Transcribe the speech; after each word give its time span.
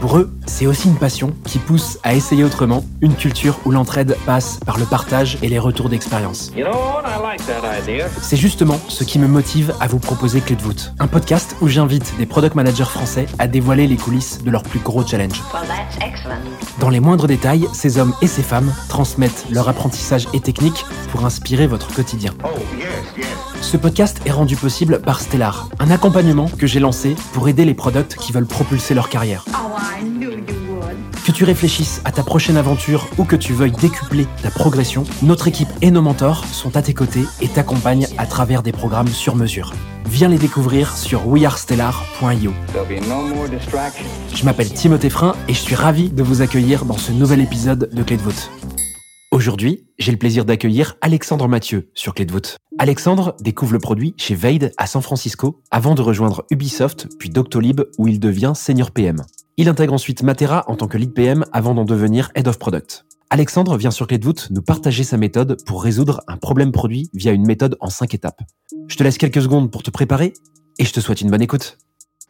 Pour 0.00 0.16
eux, 0.16 0.32
c'est 0.46 0.66
aussi 0.66 0.88
une 0.88 0.96
passion 0.96 1.34
qui 1.44 1.58
pousse 1.58 1.98
à 2.02 2.14
essayer 2.14 2.42
autrement, 2.42 2.84
une 3.02 3.14
culture 3.14 3.60
où 3.66 3.70
l'entraide 3.70 4.16
passe 4.24 4.58
par 4.64 4.78
le 4.78 4.86
partage 4.86 5.36
et 5.42 5.48
les 5.48 5.58
retours 5.58 5.90
d'expérience. 5.90 6.50
C'est 8.22 8.38
justement 8.38 8.80
ce 8.88 9.04
qui 9.04 9.18
me 9.18 9.28
motive 9.28 9.74
à 9.78 9.88
vous 9.88 9.98
proposer 9.98 10.40
Clé 10.40 10.56
de 10.56 10.62
voûte, 10.62 10.94
un 10.98 11.06
podcast 11.06 11.54
où 11.60 11.68
j'invite 11.68 12.16
des 12.16 12.24
product 12.24 12.54
managers 12.54 12.84
français 12.84 13.26
à 13.38 13.46
dévoiler 13.46 13.86
les 13.86 13.96
coulisses 13.96 14.42
de 14.42 14.50
leurs 14.50 14.62
plus 14.62 14.80
gros 14.80 15.06
challenges. 15.06 15.42
Dans 16.78 16.88
les 16.88 17.00
moindres 17.00 17.26
détails, 17.26 17.68
ces 17.74 17.98
hommes 17.98 18.14
et 18.22 18.26
ces 18.26 18.42
femmes 18.42 18.72
transmettent 18.88 19.44
leur 19.50 19.68
apprentissage 19.68 20.28
et 20.32 20.40
techniques 20.40 20.86
pour 21.12 21.26
inspirer 21.26 21.66
votre 21.66 21.92
quotidien. 21.92 22.32
Ce 23.60 23.76
podcast 23.76 24.22
est 24.24 24.32
rendu 24.32 24.56
possible 24.56 25.00
par 25.02 25.20
Stellar, 25.20 25.68
un 25.78 25.90
accompagnement 25.90 26.48
que 26.48 26.66
j'ai 26.66 26.80
lancé 26.80 27.14
pour 27.34 27.48
aider 27.48 27.66
les 27.66 27.74
products 27.74 28.16
qui 28.16 28.32
veulent 28.32 28.46
propulser 28.46 28.94
leur 28.94 29.10
carrière. 29.10 29.44
Que 31.30 31.34
tu 31.36 31.44
réfléchisses 31.44 32.02
à 32.04 32.10
ta 32.10 32.24
prochaine 32.24 32.56
aventure 32.56 33.06
ou 33.16 33.22
que 33.22 33.36
tu 33.36 33.52
veuilles 33.52 33.70
décupler 33.70 34.26
ta 34.42 34.50
progression, 34.50 35.04
notre 35.22 35.46
équipe 35.46 35.68
et 35.80 35.92
nos 35.92 36.02
mentors 36.02 36.44
sont 36.46 36.76
à 36.76 36.82
tes 36.82 36.92
côtés 36.92 37.22
et 37.40 37.46
t'accompagnent 37.46 38.08
à 38.18 38.26
travers 38.26 38.64
des 38.64 38.72
programmes 38.72 39.06
sur 39.06 39.36
mesure. 39.36 39.72
Viens 40.06 40.26
les 40.26 40.38
découvrir 40.38 40.96
sur 40.96 41.28
wearestellar.io. 41.28 42.52
Je 44.34 44.44
m'appelle 44.44 44.72
Timothée 44.72 45.08
Frein 45.08 45.36
et 45.46 45.54
je 45.54 45.60
suis 45.60 45.76
ravi 45.76 46.08
de 46.08 46.24
vous 46.24 46.42
accueillir 46.42 46.84
dans 46.84 46.98
ce 46.98 47.12
nouvel 47.12 47.40
épisode 47.42 47.88
de 47.92 48.02
Clé 48.02 48.16
de 48.16 48.22
voûte. 48.22 48.50
Aujourd'hui, 49.32 49.86
j'ai 49.96 50.10
le 50.10 50.18
plaisir 50.18 50.44
d'accueillir 50.44 50.96
Alexandre 51.00 51.46
Mathieu 51.46 51.88
sur 51.94 52.14
Clé 52.14 52.24
de 52.24 52.32
voûte. 52.32 52.56
Alexandre 52.80 53.36
découvre 53.40 53.72
le 53.72 53.78
produit 53.78 54.12
chez 54.16 54.34
Veid 54.34 54.72
à 54.76 54.88
San 54.88 55.02
Francisco 55.02 55.62
avant 55.70 55.94
de 55.94 56.02
rejoindre 56.02 56.44
Ubisoft 56.50 57.06
puis 57.16 57.30
Doctolib 57.30 57.82
où 57.96 58.08
il 58.08 58.18
devient 58.18 58.54
senior 58.56 58.90
PM. 58.90 59.22
Il 59.56 59.68
intègre 59.68 59.92
ensuite 59.92 60.24
Matera 60.24 60.64
en 60.66 60.74
tant 60.74 60.88
que 60.88 60.98
lead 60.98 61.14
PM 61.14 61.44
avant 61.52 61.74
d'en 61.74 61.84
devenir 61.84 62.32
head 62.34 62.48
of 62.48 62.58
product. 62.58 63.04
Alexandre 63.30 63.76
vient 63.76 63.92
sur 63.92 64.08
Clé 64.08 64.18
de 64.18 64.24
voûte 64.24 64.48
nous 64.50 64.62
partager 64.62 65.04
sa 65.04 65.16
méthode 65.16 65.62
pour 65.64 65.84
résoudre 65.84 66.22
un 66.26 66.36
problème 66.36 66.72
produit 66.72 67.08
via 67.14 67.30
une 67.30 67.46
méthode 67.46 67.76
en 67.78 67.88
5 67.88 68.12
étapes. 68.14 68.42
Je 68.88 68.96
te 68.96 69.04
laisse 69.04 69.16
quelques 69.16 69.42
secondes 69.42 69.70
pour 69.70 69.84
te 69.84 69.90
préparer 69.90 70.32
et 70.80 70.84
je 70.84 70.92
te 70.92 70.98
souhaite 70.98 71.20
une 71.20 71.30
bonne 71.30 71.42
écoute. 71.42 71.78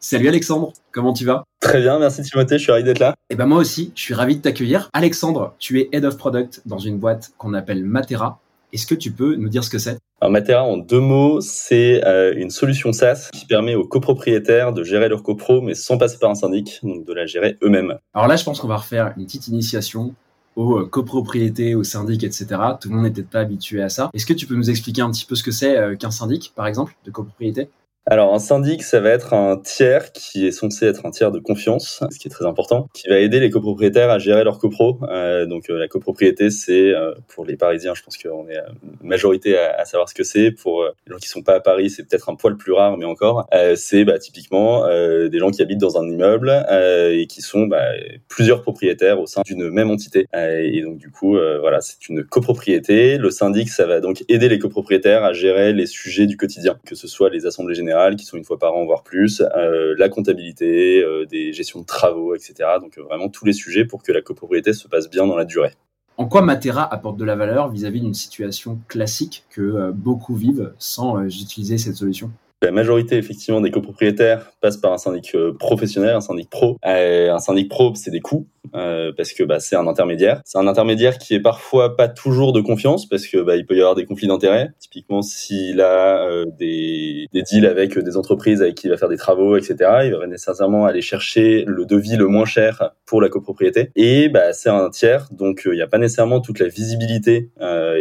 Salut 0.03 0.29
Alexandre, 0.29 0.73
comment 0.91 1.13
tu 1.13 1.25
vas? 1.25 1.43
Très 1.59 1.79
bien, 1.79 1.99
merci 1.99 2.23
Timothée, 2.23 2.57
je 2.57 2.63
suis 2.63 2.71
ravi 2.71 2.83
d'être 2.83 2.97
là. 2.97 3.13
Et 3.29 3.35
ben 3.35 3.45
moi 3.45 3.59
aussi, 3.59 3.91
je 3.93 4.01
suis 4.01 4.15
ravi 4.15 4.35
de 4.35 4.41
t'accueillir. 4.41 4.89
Alexandre, 4.93 5.53
tu 5.59 5.79
es 5.79 5.89
Head 5.91 6.05
of 6.05 6.17
Product 6.17 6.63
dans 6.65 6.79
une 6.79 6.97
boîte 6.97 7.33
qu'on 7.37 7.53
appelle 7.53 7.83
Matera. 7.85 8.39
Est-ce 8.73 8.87
que 8.87 8.95
tu 8.95 9.11
peux 9.11 9.35
nous 9.35 9.47
dire 9.47 9.63
ce 9.63 9.69
que 9.69 9.77
c'est? 9.77 9.99
Alors 10.19 10.31
Matera, 10.31 10.63
en 10.63 10.77
deux 10.77 10.99
mots, 10.99 11.39
c'est 11.39 12.03
euh, 12.03 12.33
une 12.35 12.49
solution 12.49 12.91
SaaS 12.93 13.29
qui 13.31 13.45
permet 13.45 13.75
aux 13.75 13.85
copropriétaires 13.85 14.73
de 14.73 14.83
gérer 14.83 15.07
leur 15.07 15.21
copro, 15.21 15.61
mais 15.61 15.75
sans 15.75 15.99
passer 15.99 16.17
par 16.17 16.31
un 16.31 16.35
syndic, 16.35 16.79
donc 16.81 17.05
de 17.05 17.13
la 17.13 17.27
gérer 17.27 17.59
eux-mêmes. 17.61 17.99
Alors 18.15 18.27
là, 18.27 18.37
je 18.37 18.43
pense 18.43 18.59
qu'on 18.59 18.67
va 18.67 18.77
refaire 18.77 19.13
une 19.17 19.25
petite 19.25 19.49
initiation 19.49 20.15
aux 20.55 20.79
euh, 20.79 20.87
copropriétés, 20.87 21.75
aux 21.75 21.83
syndics, 21.83 22.23
etc. 22.23 22.47
Tout 22.81 22.89
le 22.89 22.95
monde 22.95 23.03
n'est 23.03 23.11
peut-être 23.11 23.29
pas 23.29 23.41
habitué 23.41 23.83
à 23.83 23.89
ça. 23.89 24.09
Est-ce 24.15 24.25
que 24.25 24.33
tu 24.33 24.47
peux 24.47 24.55
nous 24.55 24.71
expliquer 24.71 25.03
un 25.03 25.11
petit 25.11 25.25
peu 25.25 25.35
ce 25.35 25.43
que 25.43 25.51
c'est 25.51 25.77
euh, 25.77 25.95
qu'un 25.95 26.11
syndic, 26.11 26.53
par 26.55 26.65
exemple, 26.65 26.95
de 27.05 27.11
copropriété? 27.11 27.69
Alors 28.07 28.33
un 28.33 28.39
syndic, 28.39 28.81
ça 28.81 28.99
va 28.99 29.11
être 29.11 29.35
un 29.35 29.57
tiers 29.57 30.11
qui 30.11 30.47
est 30.47 30.51
censé 30.51 30.87
être 30.87 31.05
un 31.05 31.11
tiers 31.11 31.31
de 31.31 31.37
confiance, 31.37 32.03
ce 32.09 32.17
qui 32.17 32.27
est 32.27 32.31
très 32.31 32.47
important, 32.47 32.89
qui 32.95 33.07
va 33.07 33.19
aider 33.19 33.39
les 33.39 33.51
copropriétaires 33.51 34.09
à 34.09 34.17
gérer 34.17 34.43
leur 34.43 34.57
copro. 34.57 34.97
Euh, 35.03 35.45
donc 35.45 35.69
euh, 35.69 35.77
la 35.77 35.87
copropriété, 35.87 36.49
c'est 36.49 36.95
euh, 36.95 37.13
pour 37.27 37.45
les 37.45 37.57
Parisiens, 37.57 37.93
je 37.93 38.01
pense 38.01 38.17
qu'on 38.17 38.47
est 38.49 38.57
majorité 39.03 39.55
à, 39.55 39.85
savoir 39.85 40.09
ce 40.09 40.15
que 40.15 40.23
c'est. 40.23 40.49
Pour 40.49 40.83
les 40.83 41.13
gens 41.13 41.19
qui 41.19 41.29
sont 41.29 41.43
pas 41.43 41.53
à 41.53 41.59
Paris, 41.59 41.91
c'est 41.91 42.01
peut-être 42.01 42.27
un 42.29 42.35
poil 42.35 42.57
plus 42.57 42.71
rare, 42.71 42.97
mais 42.97 43.05
encore, 43.05 43.47
c'est 43.75 44.03
bah, 44.03 44.17
typiquement 44.17 44.87
des 44.87 45.37
gens 45.37 45.51
qui 45.51 45.61
habitent 45.61 45.79
dans 45.79 45.99
un 45.99 46.07
immeuble 46.07 46.65
et 47.11 47.27
qui 47.27 47.41
sont 47.41 47.67
bah, 47.67 47.85
plusieurs 48.27 48.63
propriétaires 48.63 49.19
au 49.19 49.27
sein 49.27 49.41
d'une 49.45 49.69
même 49.69 49.91
entité. 49.91 50.27
et 50.33 50.81
donc 50.81 50.97
du 50.97 51.11
coup, 51.11 51.37
voilà, 51.59 51.81
c'est 51.81 52.09
une 52.09 52.23
copropriété. 52.23 53.17
Le 53.17 53.29
syndic, 53.29 53.69
ça 53.69 53.85
va 53.85 53.99
donc 53.99 54.23
aider 54.27 54.49
les 54.49 54.57
copropriétaires 54.57 55.23
à 55.23 55.33
gérer 55.33 55.71
les 55.71 55.85
sujets 55.85 56.25
du 56.25 56.37
quotidien, 56.37 56.79
que 56.85 56.95
ce 56.95 57.07
soit 57.07 57.29
les 57.29 57.45
assemblées 57.45 57.75
générales 57.75 57.90
qui 58.17 58.25
sont 58.25 58.37
une 58.37 58.43
fois 58.43 58.57
par 58.57 58.75
an, 58.75 58.85
voire 58.85 59.03
plus, 59.03 59.41
euh, 59.41 59.95
la 59.97 60.09
comptabilité, 60.09 61.03
euh, 61.03 61.25
des 61.25 61.53
gestions 61.53 61.81
de 61.81 61.85
travaux, 61.85 62.35
etc. 62.35 62.53
Donc 62.81 62.97
euh, 62.97 63.03
vraiment 63.03 63.29
tous 63.29 63.45
les 63.45 63.53
sujets 63.53 63.85
pour 63.85 64.03
que 64.03 64.11
la 64.11 64.21
copropriété 64.21 64.73
se 64.73 64.87
passe 64.87 65.09
bien 65.09 65.27
dans 65.27 65.35
la 65.35 65.45
durée. 65.45 65.71
En 66.17 66.25
quoi 66.25 66.41
Matera 66.41 66.91
apporte 66.93 67.17
de 67.17 67.25
la 67.25 67.35
valeur 67.35 67.69
vis-à-vis 67.69 68.01
d'une 68.01 68.13
situation 68.13 68.79
classique 68.87 69.45
que 69.49 69.91
beaucoup 69.91 70.35
vivent 70.35 70.73
sans 70.77 71.23
utiliser 71.23 71.77
cette 71.77 71.95
solution? 71.95 72.31
La 72.61 72.71
majorité 72.71 73.17
effectivement 73.17 73.59
des 73.59 73.71
copropriétaires 73.71 74.51
passent 74.61 74.77
par 74.77 74.93
un 74.93 74.99
syndic 74.99 75.35
professionnel, 75.57 76.13
un 76.15 76.21
syndic 76.21 76.49
pro. 76.49 76.77
un 76.83 77.39
syndic 77.39 77.69
pro, 77.69 77.95
c'est 77.95 78.11
des 78.11 78.19
coûts. 78.19 78.45
Euh, 78.75 79.11
parce 79.15 79.33
que 79.33 79.43
bah, 79.43 79.59
c'est 79.59 79.75
un 79.75 79.87
intermédiaire. 79.87 80.41
C'est 80.45 80.57
un 80.57 80.67
intermédiaire 80.67 81.17
qui 81.17 81.33
est 81.33 81.39
parfois 81.39 81.95
pas 81.95 82.07
toujours 82.07 82.53
de 82.53 82.61
confiance 82.61 83.07
parce 83.07 83.27
que 83.27 83.37
bah, 83.37 83.55
il 83.55 83.65
peut 83.65 83.75
y 83.75 83.79
avoir 83.79 83.95
des 83.95 84.05
conflits 84.05 84.27
d'intérêts. 84.27 84.69
Typiquement, 84.79 85.21
s'il 85.21 85.81
a 85.81 86.25
euh, 86.25 86.45
des, 86.57 87.27
des 87.33 87.41
deals 87.43 87.65
avec 87.65 87.97
des 87.97 88.17
entreprises 88.17 88.61
avec 88.61 88.75
qui 88.75 88.87
il 88.87 88.89
va 88.89 88.97
faire 88.97 89.09
des 89.09 89.17
travaux, 89.17 89.57
etc., 89.57 89.75
il 90.05 90.15
va 90.15 90.27
nécessairement 90.27 90.85
aller 90.85 91.01
chercher 91.01 91.63
le 91.67 91.85
devis 91.85 92.15
le 92.15 92.27
moins 92.27 92.45
cher 92.45 92.91
pour 93.05 93.21
la 93.21 93.29
copropriété. 93.29 93.91
Et 93.95 94.29
bah, 94.29 94.53
c'est 94.53 94.69
un 94.69 94.89
tiers, 94.89 95.27
donc 95.31 95.65
euh, 95.65 95.73
il 95.73 95.77
n'y 95.77 95.81
a 95.81 95.87
pas 95.87 95.97
nécessairement 95.97 96.41
toute 96.41 96.59
la 96.59 96.67
visibilité 96.67 97.49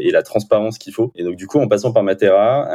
et 0.02 0.10
la 0.10 0.22
transparence 0.22 0.78
qu'il 0.78 0.92
faut. 0.92 1.12
Et 1.16 1.24
donc 1.24 1.36
du 1.36 1.46
coup, 1.46 1.58
en 1.58 1.68
passant 1.68 1.92
par 1.92 2.02
Matera, 2.02 2.68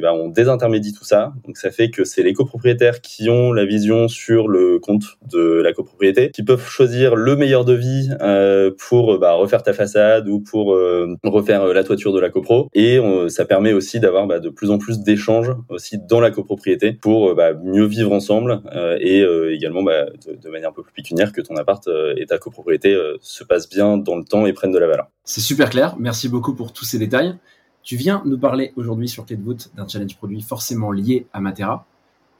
bah, 0.00 0.14
on 0.14 0.28
désintermédie 0.28 0.92
tout 0.92 1.04
ça. 1.04 1.32
Donc 1.46 1.56
ça 1.56 1.70
fait 1.70 1.90
que 1.90 2.04
c'est 2.04 2.22
les 2.22 2.32
copropriétaires 2.32 3.00
qui 3.00 3.28
ont 3.30 3.52
la 3.52 3.64
vision 3.64 4.08
sur 4.08 4.48
le 4.48 4.78
compte 4.78 5.04
de 5.30 5.60
la 5.62 5.72
copropriété, 5.72 6.30
qui 6.30 6.42
peuvent 6.42 6.66
choisir 6.66 7.16
le 7.22 7.36
meilleur 7.36 7.64
devis 7.64 8.10
euh, 8.20 8.70
pour 8.88 9.18
bah, 9.18 9.34
refaire 9.34 9.62
ta 9.62 9.72
façade 9.72 10.28
ou 10.28 10.40
pour 10.40 10.74
euh, 10.74 11.14
refaire 11.22 11.62
euh, 11.62 11.72
la 11.72 11.84
toiture 11.84 12.12
de 12.12 12.18
la 12.18 12.30
copro. 12.30 12.68
Et 12.74 12.98
ça 13.28 13.44
permet 13.44 13.72
aussi 13.72 14.00
d'avoir 14.00 14.26
bah, 14.26 14.40
de 14.40 14.48
plus 14.48 14.70
en 14.70 14.78
plus 14.78 15.00
d'échanges 15.00 15.52
aussi 15.68 15.98
dans 15.98 16.20
la 16.20 16.30
copropriété 16.30 16.92
pour 16.92 17.34
bah, 17.34 17.52
mieux 17.54 17.86
vivre 17.86 18.12
ensemble 18.12 18.62
et 19.00 19.22
également 19.50 19.82
de, 19.82 20.48
manière 20.48 20.70
un 20.70 20.72
peu 20.72 20.82
plus 20.82 20.92
pécuniaire 20.92 21.32
que 21.32 21.40
ton 21.40 21.56
appart 21.56 21.88
et 22.16 22.26
ta 22.26 22.38
copropriété 22.38 22.96
se 23.20 23.44
passe 23.44 23.68
bien 23.68 23.96
dans 23.96 24.16
le 24.16 24.24
temps 24.24 24.46
et 24.46 24.52
prennent 24.52 24.72
de 24.72 24.78
la 24.78 24.86
valeur. 24.86 25.08
C'est 25.24 25.40
super 25.40 25.70
clair. 25.70 25.96
Merci 25.98 26.28
beaucoup 26.28 26.54
pour 26.54 26.72
tous 26.72 26.84
ces 26.84 26.98
détails. 26.98 27.34
Tu 27.82 27.96
viens 27.96 28.22
nous 28.24 28.38
parler 28.38 28.72
aujourd'hui 28.76 29.08
sur 29.08 29.26
Clé 29.26 29.36
de 29.36 29.42
voûte 29.42 29.70
d'un 29.76 29.86
challenge 29.88 30.16
produit 30.16 30.42
forcément 30.42 30.92
lié 30.92 31.26
à 31.32 31.40
Matera. 31.40 31.86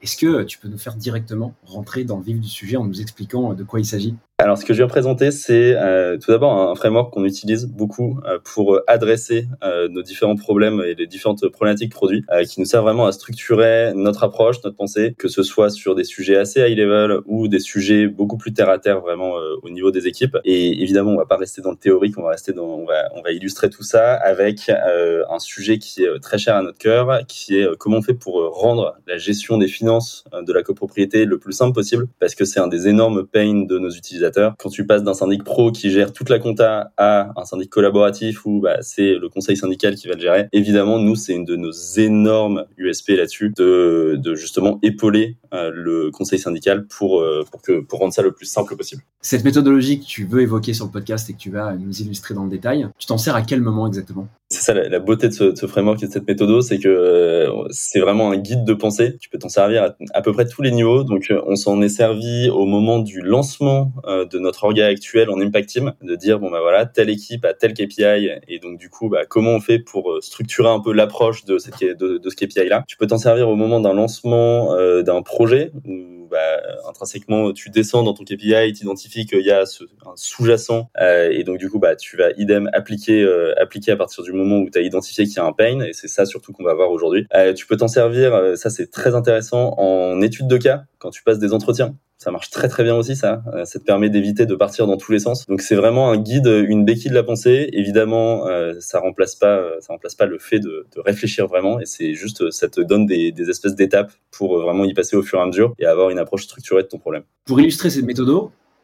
Est-ce 0.03 0.17
que 0.17 0.43
tu 0.43 0.57
peux 0.57 0.67
nous 0.67 0.77
faire 0.77 0.95
directement 0.95 1.53
rentrer 1.65 2.03
dans 2.03 2.17
le 2.17 2.23
vif 2.23 2.39
du 2.39 2.49
sujet 2.49 2.75
en 2.75 2.83
nous 2.83 3.01
expliquant 3.01 3.53
de 3.53 3.63
quoi 3.63 3.79
il 3.79 3.85
s'agit? 3.85 4.15
Alors, 4.43 4.57
ce 4.57 4.65
que 4.65 4.73
je 4.73 4.79
viens 4.79 4.87
présenter, 4.87 5.31
c'est 5.31 5.73
euh, 5.77 6.17
tout 6.17 6.29
d'abord 6.29 6.51
un 6.51 6.75
framework 6.75 7.13
qu'on 7.13 7.23
utilise 7.23 7.65
beaucoup 7.65 8.19
euh, 8.27 8.39
pour 8.43 8.81
adresser 8.87 9.47
euh, 9.63 9.87
nos 9.87 10.01
différents 10.01 10.35
problèmes 10.35 10.81
et 10.85 10.95
les 10.95 11.07
différentes 11.07 11.47
problématiques 11.47 11.93
produits, 11.93 12.25
qui 12.49 12.59
nous 12.59 12.65
sert 12.65 12.81
vraiment 12.81 13.05
à 13.05 13.13
structurer 13.13 13.93
notre 13.95 14.25
approche, 14.25 14.57
notre 14.65 14.75
pensée, 14.75 15.15
que 15.17 15.29
ce 15.29 15.43
soit 15.43 15.69
sur 15.69 15.95
des 15.95 16.03
sujets 16.03 16.35
assez 16.35 16.59
high 16.59 16.77
level 16.77 17.19
ou 17.25 17.47
des 17.47 17.59
sujets 17.59 18.07
beaucoup 18.07 18.35
plus 18.35 18.51
terre 18.51 18.69
à 18.69 18.79
terre, 18.79 18.99
vraiment 18.99 19.35
au 19.61 19.69
niveau 19.69 19.91
des 19.91 20.07
équipes. 20.07 20.37
Et 20.43 20.81
évidemment, 20.81 21.11
on 21.11 21.17
va 21.17 21.25
pas 21.25 21.37
rester 21.37 21.61
dans 21.61 21.71
le 21.71 21.77
théorique, 21.77 22.17
on 22.17 22.23
va 22.23 22.31
rester 22.31 22.51
dans, 22.51 22.65
on 22.65 22.85
va, 22.85 23.09
on 23.15 23.21
va 23.21 23.31
illustrer 23.31 23.69
tout 23.69 23.83
ça 23.83 24.13
avec 24.13 24.69
un 24.69 25.39
sujet 25.39 25.77
qui 25.77 26.03
est 26.03 26.19
très 26.19 26.37
cher 26.37 26.55
à 26.57 26.61
notre 26.61 26.79
cœur, 26.79 27.21
qui 27.27 27.59
est 27.59 27.67
comment 27.77 27.97
on 27.97 28.01
fait 28.01 28.13
pour 28.13 28.35
rendre 28.53 28.95
la 29.07 29.17
gestion 29.17 29.57
des 29.57 29.69
finances 29.69 30.25
de 30.33 30.51
la 30.51 30.63
copropriété 30.63 31.23
le 31.23 31.37
plus 31.37 31.53
simple 31.53 31.73
possible, 31.73 32.07
parce 32.19 32.35
que 32.35 32.43
c'est 32.43 32.59
un 32.59 32.67
des 32.67 32.89
énormes 32.89 33.25
pains 33.25 33.63
de 33.65 33.77
nos 33.77 33.91
utilisateurs 33.91 34.32
quand 34.59 34.69
tu 34.69 34.85
passes 34.85 35.03
d'un 35.03 35.13
syndic 35.13 35.43
pro 35.43 35.71
qui 35.71 35.89
gère 35.89 36.13
toute 36.13 36.29
la 36.29 36.39
compta 36.39 36.91
à 36.97 37.31
un 37.39 37.45
syndic 37.45 37.69
collaboratif 37.69 38.45
où 38.45 38.61
bah, 38.61 38.77
c'est 38.81 39.15
le 39.15 39.29
conseil 39.29 39.57
syndical 39.57 39.95
qui 39.95 40.07
va 40.07 40.15
le 40.15 40.19
gérer, 40.19 40.47
évidemment, 40.51 40.99
nous, 40.99 41.15
c'est 41.15 41.33
une 41.33 41.45
de 41.45 41.55
nos 41.55 41.71
énormes 41.71 42.65
USP 42.77 43.09
là-dessus 43.09 43.53
de, 43.55 44.19
justement 44.35 44.79
épauler 44.81 45.37
le 45.53 46.11
conseil 46.11 46.39
syndical 46.39 46.85
pour, 46.87 47.21
euh, 47.21 47.45
pour, 47.49 47.61
que, 47.61 47.81
pour 47.81 47.99
rendre 47.99 48.13
ça 48.13 48.21
le 48.21 48.31
plus 48.31 48.45
simple 48.45 48.75
possible. 48.75 49.03
Cette 49.21 49.43
méthodologie 49.43 49.99
que 49.99 50.05
tu 50.05 50.25
veux 50.25 50.41
évoquer 50.41 50.73
sur 50.73 50.85
le 50.85 50.91
podcast 50.91 51.29
et 51.29 51.33
que 51.33 51.37
tu 51.37 51.51
vas 51.51 51.73
nous 51.73 52.01
illustrer 52.01 52.33
dans 52.33 52.43
le 52.43 52.49
détail, 52.49 52.87
tu 52.97 53.07
t'en 53.07 53.17
sers 53.17 53.35
à 53.35 53.41
quel 53.41 53.61
moment 53.61 53.87
exactement? 53.87 54.27
C'est 54.49 54.61
ça 54.61 54.73
la, 54.73 54.99
beauté 54.99 55.29
de 55.29 55.33
ce, 55.33 55.55
ce, 55.55 55.65
framework 55.65 56.03
et 56.03 56.07
de 56.07 56.11
cette 56.11 56.27
méthode, 56.27 56.61
c'est 56.61 56.77
que 56.77 56.87
euh, 56.87 57.49
c'est 57.71 57.99
vraiment 57.99 58.29
un 58.29 58.37
guide 58.37 58.65
de 58.65 58.73
pensée. 58.73 59.17
Tu 59.19 59.29
peux 59.29 59.39
t'en 59.39 59.49
servir 59.49 59.83
à, 59.83 59.95
à, 60.13 60.21
peu 60.21 60.31
près 60.31 60.45
tous 60.47 60.61
les 60.61 60.69
niveaux. 60.69 61.03
Donc, 61.03 61.33
on 61.47 61.55
s'en 61.55 61.81
est 61.81 61.89
servi 61.89 62.49
au 62.49 62.65
moment 62.65 62.99
du 62.99 63.21
lancement 63.21 63.91
euh, 64.05 64.25
de 64.25 64.39
notre 64.39 64.63
orga 64.63 64.87
actuel 64.87 65.29
en 65.29 65.39
Impact 65.39 65.69
Team, 65.69 65.93
de 66.01 66.15
dire 66.15 66.39
bon 66.39 66.51
bah 66.51 66.59
voilà 66.61 66.85
telle 66.85 67.09
équipe 67.09 67.45
a 67.45 67.53
tel 67.53 67.73
KPI 67.73 68.29
et 68.47 68.59
donc 68.59 68.77
du 68.77 68.89
coup 68.89 69.09
bah 69.09 69.25
comment 69.27 69.51
on 69.51 69.59
fait 69.59 69.79
pour 69.79 70.11
euh, 70.11 70.21
structurer 70.21 70.69
un 70.69 70.79
peu 70.79 70.93
l'approche 70.93 71.45
de, 71.45 71.57
cette, 71.57 71.81
de, 71.81 72.17
de 72.17 72.29
ce 72.29 72.35
KPI 72.35 72.69
là. 72.69 72.83
Tu 72.87 72.97
peux 72.97 73.07
t'en 73.07 73.17
servir 73.17 73.49
au 73.49 73.55
moment 73.55 73.79
d'un 73.79 73.93
lancement 73.93 74.73
euh, 74.73 75.01
d'un 75.01 75.21
projet 75.21 75.42
où 75.85 76.27
bah, 76.29 76.61
intrinsèquement 76.89 77.53
tu 77.53 77.69
descends 77.69 78.03
dans 78.03 78.13
ton 78.13 78.23
KPI, 78.23 78.73
tu 78.73 78.83
identifies 78.83 79.25
qu'il 79.25 79.45
y 79.45 79.51
a 79.51 79.65
ce, 79.65 79.83
un 80.05 80.13
sous-jacent 80.15 80.89
et 80.99 81.43
donc 81.43 81.57
du 81.57 81.69
coup 81.69 81.79
bah 81.79 81.95
tu 81.95 82.17
vas 82.17 82.31
idem 82.37 82.69
appliquer 82.73 83.27
appliquer 83.57 83.91
à 83.91 83.95
partir 83.97 84.23
du 84.23 84.31
moment 84.31 84.57
où 84.57 84.69
tu 84.69 84.77
as 84.77 84.81
identifié 84.81 85.25
qu'il 85.25 85.37
y 85.37 85.39
a 85.39 85.45
un 85.45 85.53
pain 85.53 85.79
et 85.81 85.93
c'est 85.93 86.07
ça 86.07 86.25
surtout 86.25 86.53
qu'on 86.53 86.63
va 86.63 86.73
voir 86.73 86.91
aujourd'hui. 86.91 87.27
tu 87.55 87.67
peux 87.67 87.77
t'en 87.77 87.87
servir, 87.87 88.57
ça 88.57 88.69
c'est 88.69 88.89
très 88.89 89.15
intéressant 89.15 89.75
en 89.77 90.21
étude 90.21 90.47
de 90.47 90.57
cas 90.57 90.83
quand 90.97 91.09
tu 91.09 91.23
passes 91.23 91.39
des 91.39 91.53
entretiens 91.53 91.95
ça 92.23 92.31
marche 92.31 92.49
très 92.49 92.69
très 92.69 92.83
bien 92.83 92.95
aussi 92.95 93.15
ça. 93.15 93.43
Euh, 93.53 93.65
ça 93.65 93.79
te 93.79 93.83
permet 93.83 94.09
d'éviter 94.09 94.45
de 94.45 94.55
partir 94.55 94.87
dans 94.87 94.97
tous 94.97 95.11
les 95.11 95.19
sens. 95.19 95.45
Donc 95.47 95.61
c'est 95.61 95.75
vraiment 95.75 96.09
un 96.09 96.17
guide, 96.17 96.47
une 96.47 96.85
béquille 96.85 97.09
de 97.09 97.15
la 97.15 97.23
pensée. 97.23 97.69
Évidemment, 97.73 98.47
euh, 98.47 98.73
ça 98.79 98.99
remplace 98.99 99.35
pas, 99.35 99.61
ça 99.81 99.93
remplace 99.93 100.15
pas 100.15 100.25
le 100.25 100.39
fait 100.39 100.59
de, 100.59 100.85
réfléchir 100.97 101.47
vraiment. 101.47 101.79
Et 101.81 101.85
c'est 101.85 102.13
juste, 102.13 102.49
ça 102.51 102.69
te 102.69 102.79
donne 102.79 103.05
des, 103.05 103.31
des 103.31 103.49
espèces 103.49 103.75
d'étapes 103.75 104.11
pour 104.31 104.59
vraiment 104.59 104.85
y 104.85 104.93
passer 104.93 105.17
au 105.17 105.21
fur 105.21 105.39
et 105.39 105.41
à 105.41 105.45
mesure 105.45 105.73
et 105.79 105.85
avoir 105.85 106.09
une 106.09 106.19
approche 106.19 106.43
structurée 106.43 106.83
de 106.83 106.87
ton 106.87 106.97
problème. 106.97 107.23
Pour 107.45 107.59
illustrer 107.59 107.89
cette 107.89 108.05
méthode, 108.05 108.29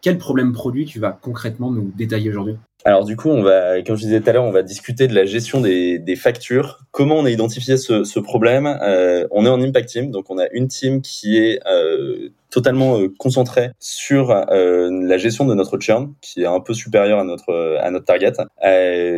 quel 0.01 0.17
problème 0.17 0.53
produit 0.53 0.85
tu 0.85 0.99
vas 0.99 1.11
concrètement 1.11 1.71
nous 1.71 1.91
détailler 1.95 2.29
aujourd'hui? 2.29 2.55
Alors 2.85 3.03
du 3.03 3.15
coup, 3.17 3.29
on 3.29 3.41
va, 3.41 3.81
comme 3.81 3.97
je 3.97 4.03
disais 4.03 4.21
tout 4.21 4.29
à 4.29 4.33
l'heure, 4.33 4.45
on 4.45 4.51
va 4.51 4.63
discuter 4.63 5.07
de 5.07 5.13
la 5.13 5.25
gestion 5.25 5.59
des, 5.61 5.99
des 5.99 6.15
factures. 6.15 6.79
Comment 6.91 7.15
on 7.15 7.25
a 7.25 7.29
identifié 7.29 7.77
ce, 7.77 8.03
ce 8.03 8.19
problème? 8.19 8.65
Euh, 8.81 9.27
On 9.31 9.45
est 9.45 9.49
en 9.49 9.61
impact 9.61 9.89
team, 9.89 10.11
donc 10.11 10.29
on 10.29 10.37
a 10.37 10.47
une 10.51 10.67
team 10.67 11.01
qui 11.01 11.37
est 11.37 11.59
euh, 11.67 12.29
totalement 12.49 12.97
euh, 12.97 13.13
concentré 13.17 13.71
sur 13.79 14.31
euh, 14.31 14.89
la 14.91 15.17
gestion 15.17 15.45
de 15.45 15.53
notre 15.53 15.77
churn, 15.77 16.13
qui 16.21 16.41
est 16.41 16.47
un 16.47 16.59
peu 16.59 16.73
supérieur 16.73 17.19
à 17.19 17.23
notre 17.23 17.49
euh, 17.49 17.77
à 17.79 17.91
notre 17.91 18.05
target. 18.05 18.31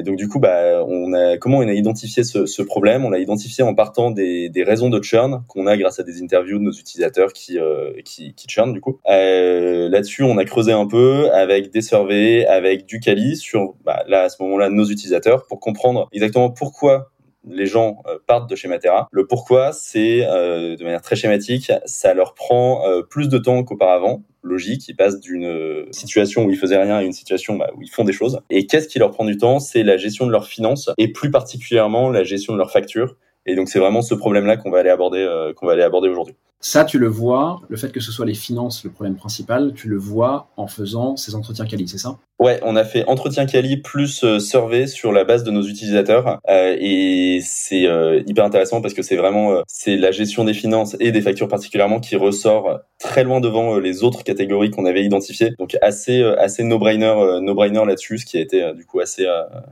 donc 0.03 0.17
du 0.17 0.27
coup, 0.27 0.39
bah, 0.39 0.83
on 0.85 1.13
a 1.13 1.37
comment 1.37 1.59
on 1.59 1.67
a 1.67 1.73
identifié 1.73 2.23
ce, 2.23 2.45
ce 2.45 2.61
problème? 2.61 3.05
On 3.05 3.09
l'a 3.09 3.19
identifié 3.19 3.63
en 3.63 3.73
partant 3.73 4.11
des, 4.11 4.49
des 4.49 4.63
raisons 4.63 4.89
de 4.89 5.01
churn 5.01 5.43
qu'on 5.47 5.67
a 5.67 5.77
grâce 5.77 5.99
à 5.99 6.03
des 6.03 6.21
interviews 6.21 6.57
de 6.57 6.63
nos 6.63 6.73
utilisateurs 6.73 7.31
qui 7.33 7.57
qui, 8.03 8.33
qui 8.33 8.47
du 8.73 8.81
coup. 8.81 8.99
Là-dessus, 9.07 10.23
on 10.23 10.37
a 10.37 10.45
creusé 10.45 10.71
un 10.73 10.87
peu 10.87 11.29
avec 11.31 11.71
des 11.71 11.81
surveys, 11.81 12.45
avec 12.47 12.85
du 12.85 12.99
Kali 12.99 13.35
sur 13.51 13.75
bah, 13.83 14.03
là 14.07 14.23
à 14.23 14.29
ce 14.29 14.41
moment-là 14.43 14.69
nos 14.69 14.85
utilisateurs 14.85 15.45
pour 15.45 15.59
comprendre 15.59 16.07
exactement 16.13 16.49
pourquoi 16.49 17.11
les 17.43 17.65
gens 17.65 18.03
euh, 18.07 18.17
partent 18.27 18.49
de 18.49 18.55
chez 18.55 18.67
Matera. 18.67 19.07
Le 19.11 19.25
pourquoi, 19.25 19.71
c'est 19.73 20.25
euh, 20.25 20.75
de 20.75 20.83
manière 20.83 21.01
très 21.01 21.15
schématique, 21.15 21.71
ça 21.85 22.13
leur 22.13 22.35
prend 22.35 22.85
euh, 22.85 23.01
plus 23.01 23.29
de 23.29 23.39
temps 23.39 23.63
qu'auparavant. 23.63 24.23
Logique, 24.43 24.87
ils 24.87 24.95
passent 24.95 25.19
d'une 25.19 25.87
situation 25.91 26.45
où 26.45 26.51
ils 26.51 26.57
faisaient 26.57 26.77
rien 26.77 26.97
à 26.97 27.03
une 27.03 27.13
situation 27.13 27.55
bah, 27.55 27.71
où 27.75 27.81
ils 27.81 27.89
font 27.89 28.03
des 28.03 28.13
choses. 28.13 28.41
Et 28.49 28.67
qu'est-ce 28.67 28.87
qui 28.87 28.99
leur 28.99 29.11
prend 29.11 29.25
du 29.25 29.37
temps? 29.37 29.59
C'est 29.59 29.83
la 29.83 29.97
gestion 29.97 30.25
de 30.25 30.31
leurs 30.31 30.47
finances 30.47 30.89
et 30.97 31.11
plus 31.11 31.31
particulièrement 31.31 32.09
la 32.09 32.23
gestion 32.23 32.53
de 32.53 32.57
leurs 32.57 32.71
factures. 32.71 33.17
Et 33.45 33.55
donc 33.55 33.69
c'est 33.69 33.79
vraiment 33.79 34.01
ce 34.01 34.13
problème-là 34.13 34.57
qu'on 34.57 34.71
va 34.71 34.79
aller 34.79 34.89
aborder, 34.89 35.51
qu'on 35.55 35.65
va 35.65 35.73
aller 35.73 35.83
aborder 35.83 36.09
aujourd'hui. 36.09 36.35
Ça, 36.61 36.85
tu 36.85 36.99
le 36.99 37.07
vois, 37.07 37.61
le 37.69 37.75
fait 37.75 37.91
que 37.91 37.99
ce 37.99 38.11
soit 38.11 38.25
les 38.25 38.35
finances 38.35 38.83
le 38.83 38.91
problème 38.91 39.15
principal, 39.15 39.73
tu 39.73 39.89
le 39.89 39.97
vois 39.97 40.51
en 40.57 40.67
faisant 40.67 41.17
ces 41.17 41.33
entretiens 41.33 41.65
quali, 41.65 41.87
c'est 41.87 41.97
ça? 41.97 42.19
Ouais, 42.41 42.59
on 42.63 42.75
a 42.75 42.83
fait 42.83 43.05
entretien 43.07 43.45
quali 43.45 43.77
plus 43.77 44.23
euh, 44.23 44.39
survey 44.39 44.87
sur 44.87 45.11
la 45.11 45.23
base 45.23 45.43
de 45.43 45.51
nos 45.51 45.61
utilisateurs 45.61 46.39
euh, 46.49 46.75
et 46.79 47.39
c'est 47.43 47.85
euh, 47.85 48.23
hyper 48.25 48.45
intéressant 48.45 48.81
parce 48.81 48.95
que 48.95 49.03
c'est 49.03 49.15
vraiment 49.15 49.51
euh, 49.51 49.61
c'est 49.67 49.95
la 49.95 50.11
gestion 50.11 50.43
des 50.43 50.55
finances 50.55 50.95
et 50.99 51.11
des 51.11 51.21
factures 51.21 51.47
particulièrement 51.47 51.99
qui 51.99 52.15
ressort 52.15 52.79
très 52.97 53.23
loin 53.23 53.41
devant 53.41 53.77
les 53.77 54.03
autres 54.03 54.23
catégories 54.23 54.71
qu'on 54.71 54.85
avait 54.85 55.03
identifiées. 55.03 55.53
Donc 55.59 55.77
assez 55.83 56.23
assez 56.23 56.63
no-brainer 56.63 57.39
no-brainer 57.41 57.85
là-dessus, 57.85 58.17
ce 58.19 58.25
qui 58.25 58.37
a 58.37 58.41
été 58.41 58.73
du 58.73 58.85
coup 58.85 58.99
assez 58.99 59.27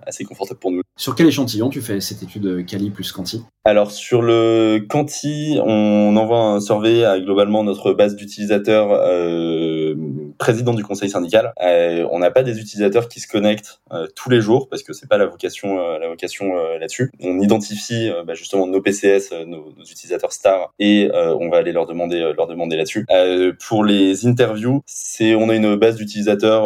assez 0.05 0.23
confortable 0.23 0.59
pour 0.59 0.69
nous. 0.69 0.81
Sur 0.95 1.15
quel 1.15 1.25
échantillon 1.25 1.69
tu 1.69 1.81
fais 1.81 1.99
cette 2.01 2.21
étude 2.21 2.65
quali 2.67 2.91
plus 2.91 3.11
quanti? 3.11 3.43
Alors 3.65 3.89
sur 3.91 4.21
le 4.21 4.85
quanti, 4.87 5.59
on 5.63 6.15
envoie 6.17 6.39
un 6.39 6.59
survey 6.59 6.78
à 6.85 7.19
globalement 7.19 7.63
notre 7.63 7.93
base 7.93 8.15
d'utilisateurs 8.15 8.91
président 10.39 10.73
du 10.73 10.83
conseil 10.83 11.09
syndical. 11.09 11.53
Euh, 11.61 12.07
on 12.11 12.19
n'a 12.19 12.31
pas 12.31 12.43
des 12.43 12.59
utilisateurs 12.59 13.09
qui 13.09 13.19
se 13.19 13.27
connectent 13.27 13.81
euh, 13.91 14.07
tous 14.15 14.29
les 14.29 14.41
jours 14.41 14.69
parce 14.69 14.81
que 14.81 14.93
c'est 14.93 15.07
pas 15.07 15.17
la 15.17 15.27
vocation, 15.27 15.79
euh, 15.79 15.99
la 15.99 16.07
vocation 16.07 16.55
là-dessus. 16.79 17.11
On 17.21 17.39
identifie 17.41 18.09
bah, 18.25 18.33
justement 18.33 18.65
nos 18.65 18.81
PCS, 18.81 19.33
nos, 19.45 19.73
nos, 19.77 19.83
utilisateurs 19.83 20.31
stars, 20.31 20.73
et 20.79 21.11
on 21.13 21.49
va 21.49 21.57
aller 21.57 21.73
leur 21.73 21.85
demander, 21.85 22.31
leur 22.35 22.47
demander 22.47 22.77
là-dessus. 22.77 23.05
pour 23.67 23.83
les 23.83 24.25
interviews, 24.25 24.81
c'est 24.85 25.35
on 25.35 25.49
a 25.49 25.55
une 25.55 25.75
base 25.75 25.97
d'utilisateurs 25.97 26.63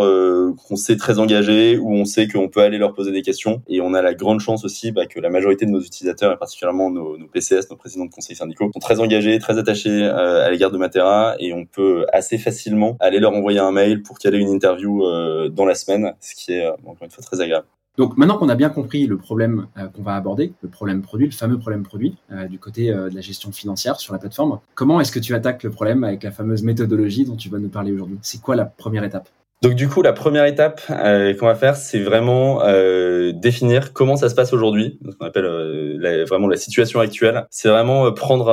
qu'on 0.68 0.75
sait 0.75 0.96
très 0.96 1.18
engagés 1.18 1.78
où 1.78 1.92
on 1.94 2.06
sait 2.06 2.28
qu'on 2.28 2.50
peut 2.50 2.62
aller 2.62 2.78
leur 2.78 2.94
poser 2.94 3.12
des 3.12 3.24
questions 3.24 3.64
et 3.68 3.81
on 3.81 3.96
a 3.96 4.04
la 4.04 4.14
grande 4.14 4.40
chance 4.40 4.64
aussi 4.64 4.92
bah, 4.92 5.08
que 5.08 5.20
la 5.20 5.30
majorité 5.30 5.66
de 5.66 5.72
nos 5.72 5.81
utilisateurs 5.81 6.31
et 6.31 6.38
particulièrement 6.38 6.92
nos, 6.92 7.18
nos 7.18 7.28
PCS, 7.28 7.70
nos 7.72 7.78
présidents 7.78 8.06
de 8.06 8.12
conseils 8.12 8.36
syndicaux, 8.36 8.70
sont 8.72 8.80
très 8.80 9.00
engagés, 9.00 9.40
très 9.40 9.58
attachés 9.58 10.04
à 10.04 10.50
l'égard 10.52 10.70
de 10.70 10.78
Matera 10.78 11.36
et 11.40 11.54
on 11.54 11.66
peut 11.66 12.06
assez 12.14 12.38
facilement 12.38 12.98
aller 13.00 13.20
leur 13.20 13.34
envoyer 13.34 13.60
un 13.62 13.62
mail 13.71 14.01
pour 14.04 14.18
caler 14.19 14.38
une 14.38 14.50
interview 14.50 15.06
euh, 15.06 15.50
dans 15.50 15.65
la 15.65 15.75
semaine, 15.75 16.13
ce 16.19 16.36
qui 16.36 16.54
est 16.54 16.65
euh, 16.65 16.74
encore 16.86 17.04
une 17.04 17.12
fois 17.12 17.24
très 17.24 17.42
agréable. 17.42 17.65
Donc 17.98 18.18
maintenant 18.18 18.38
qu'on 18.38 18.50
a 18.50 18.56
bien 18.56 18.69
compris 18.69 19.06
le 19.06 19.18
problème 19.18 19.68
euh, 19.77 19.88
qu'on 19.88 20.01
va 20.01 20.15
aborder, 20.15 20.54
le 20.62 20.69
problème 20.69 21.04
produit, 21.04 21.27
le 21.27 21.31
fameux 21.31 21.60
problème 21.60 21.83
produit 21.83 22.18
du 22.50 22.57
côté 22.57 22.88
de 22.92 23.13
la 23.13 23.21
gestion 23.21 23.51
financière 23.51 24.00
sur 24.00 24.13
la 24.13 24.19
plateforme, 24.19 24.60
comment 24.74 25.00
est-ce 25.00 25.12
que 25.12 25.19
tu 25.19 25.36
attaques 25.36 25.62
le 25.62 25.69
problème 25.69 26.04
avec 26.04 26.24
la 26.24 26.31
fameuse 26.31 26.63
méthodologie 26.63 27.25
dont 27.25 27.36
tu 27.36 27.50
vas 27.50 27.60
nous 27.60 27.69
parler 27.69 27.92
aujourd'hui? 27.92 28.18
C'est 28.24 28.42
quoi 28.42 28.56
la 28.56 28.65
première 28.65 29.04
étape? 29.04 29.30
Donc 29.63 29.75
du 29.75 29.88
coup, 29.88 30.01
la 30.01 30.12
première 30.12 30.44
étape 30.44 30.81
euh, 30.89 31.33
qu'on 31.36 31.45
va 31.45 31.56
faire, 31.56 31.77
c'est 31.77 32.01
vraiment 32.01 32.62
euh, 32.65 33.31
définir 33.31 33.94
comment 33.94 34.18
ça 34.18 34.27
se 34.27 34.36
passe 34.36 34.51
aujourd'hui, 34.51 35.00
ce 35.10 35.15
qu'on 35.15 35.25
appelle 35.25 35.45
euh, 35.45 36.25
vraiment 36.27 36.50
la 36.50 36.57
situation 36.57 37.00
actuelle. 37.00 37.45
C'est 37.50 37.69
vraiment 37.69 38.12
prendre 38.12 38.50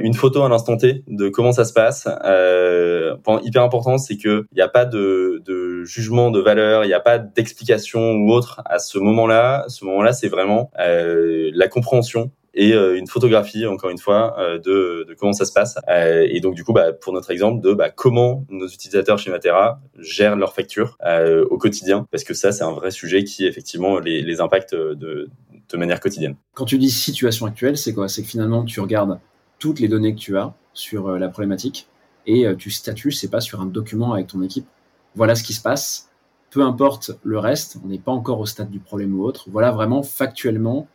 une 0.00 0.14
photo 0.14 0.44
à 0.44 0.48
l'instant 0.48 0.76
T 0.76 1.02
de 1.08 1.28
comment 1.28 1.50
ça 1.50 1.64
se 1.64 1.72
passe. 1.72 2.04
point 3.24 3.40
hyper 3.42 3.64
important, 3.64 3.98
c'est 3.98 4.16
que 4.16 4.46
il 4.52 4.54
n'y 4.54 4.62
a 4.62 4.68
pas 4.68 4.84
de, 4.84 5.42
de, 5.44 5.82
jugement 5.82 6.30
de 6.30 6.38
valeur, 6.38 6.84
il 6.84 6.86
n'y 6.86 6.94
a 6.94 7.00
pas 7.00 7.18
d'explication 7.18 8.12
ou 8.12 8.30
autre 8.30 8.62
à 8.64 8.78
ce 8.78 9.00
moment-là. 9.00 9.64
Ce 9.66 9.84
moment-là, 9.84 10.12
c'est 10.12 10.28
vraiment 10.28 10.70
la 10.78 11.66
compréhension 11.66 12.30
et 12.54 12.74
euh, 12.74 12.98
une 12.98 13.06
photographie, 13.06 13.66
encore 13.66 13.90
une 13.90 13.98
fois, 13.98 14.36
euh, 14.38 14.58
de, 14.58 15.14
comment 15.18 15.32
ça 15.32 15.44
se 15.44 15.52
passe. 15.52 15.76
Euh, 15.88 16.26
et 16.28 16.40
donc, 16.40 16.54
du 16.54 16.64
coup, 16.64 16.72
bah, 16.72 16.92
pour 16.92 17.12
notre 17.12 17.30
exemple, 17.30 17.62
de 17.62 17.72
bah, 17.72 17.90
comment 17.90 18.44
nos 18.50 18.66
utilisateurs 18.66 19.18
chez 19.18 19.30
Matera 19.30 19.80
gèrent 19.98 20.36
leurs 20.36 20.54
factures 20.54 20.98
au 21.50 21.58
quotidien, 21.58 22.06
parce 22.10 22.24
que 22.24 22.34
ça, 22.34 22.52
c'est 22.52 22.64
un 22.64 22.72
vrai 22.72 22.90
sujet 22.90 23.24
qui, 23.24 23.46
effectivement, 23.46 23.98
les, 23.98 24.40
impacte 24.40 24.74
de, 24.74 25.30
de 25.70 25.76
manière 25.76 26.00
quotidienne. 26.00 26.36
Quand 26.54 26.64
tu 26.64 26.78
dis 26.78 26.90
situation 26.90 27.46
actuelle, 27.46 27.76
c'est 27.76 27.92
quoi? 27.92 28.08
C'est 28.08 28.22
que 28.22 28.28
finalement, 28.28 28.64
tu 28.64 28.80
regardes 28.80 29.18
toutes 29.58 29.80
les 29.80 29.88
données 29.88 30.14
que 30.14 30.20
tu 30.20 30.36
as 30.36 30.54
sur 30.72 31.10
la 31.18 31.28
problématique 31.28 31.86
et 32.26 32.46
tu 32.58 32.70
statues, 32.70 33.12
c'est 33.12 33.30
pas 33.30 33.40
sur 33.40 33.60
un 33.60 33.66
document 33.66 34.12
avec 34.12 34.28
ton 34.28 34.42
équipe. 34.42 34.66
Voilà 35.14 35.34
ce 35.34 35.42
qui 35.42 35.52
se 35.52 35.62
passe. 35.62 36.10
Peu 36.50 36.62
importe 36.62 37.12
le 37.22 37.38
reste, 37.38 37.78
on 37.84 37.88
n'est 37.88 37.98
pas 37.98 38.12
encore 38.12 38.40
au 38.40 38.46
stade 38.46 38.70
du 38.70 38.78
problème 38.78 39.18
ou 39.18 39.24
autre. 39.24 39.44
Voilà 39.48 39.70
vraiment 39.70 40.02
factuellement 40.02 40.88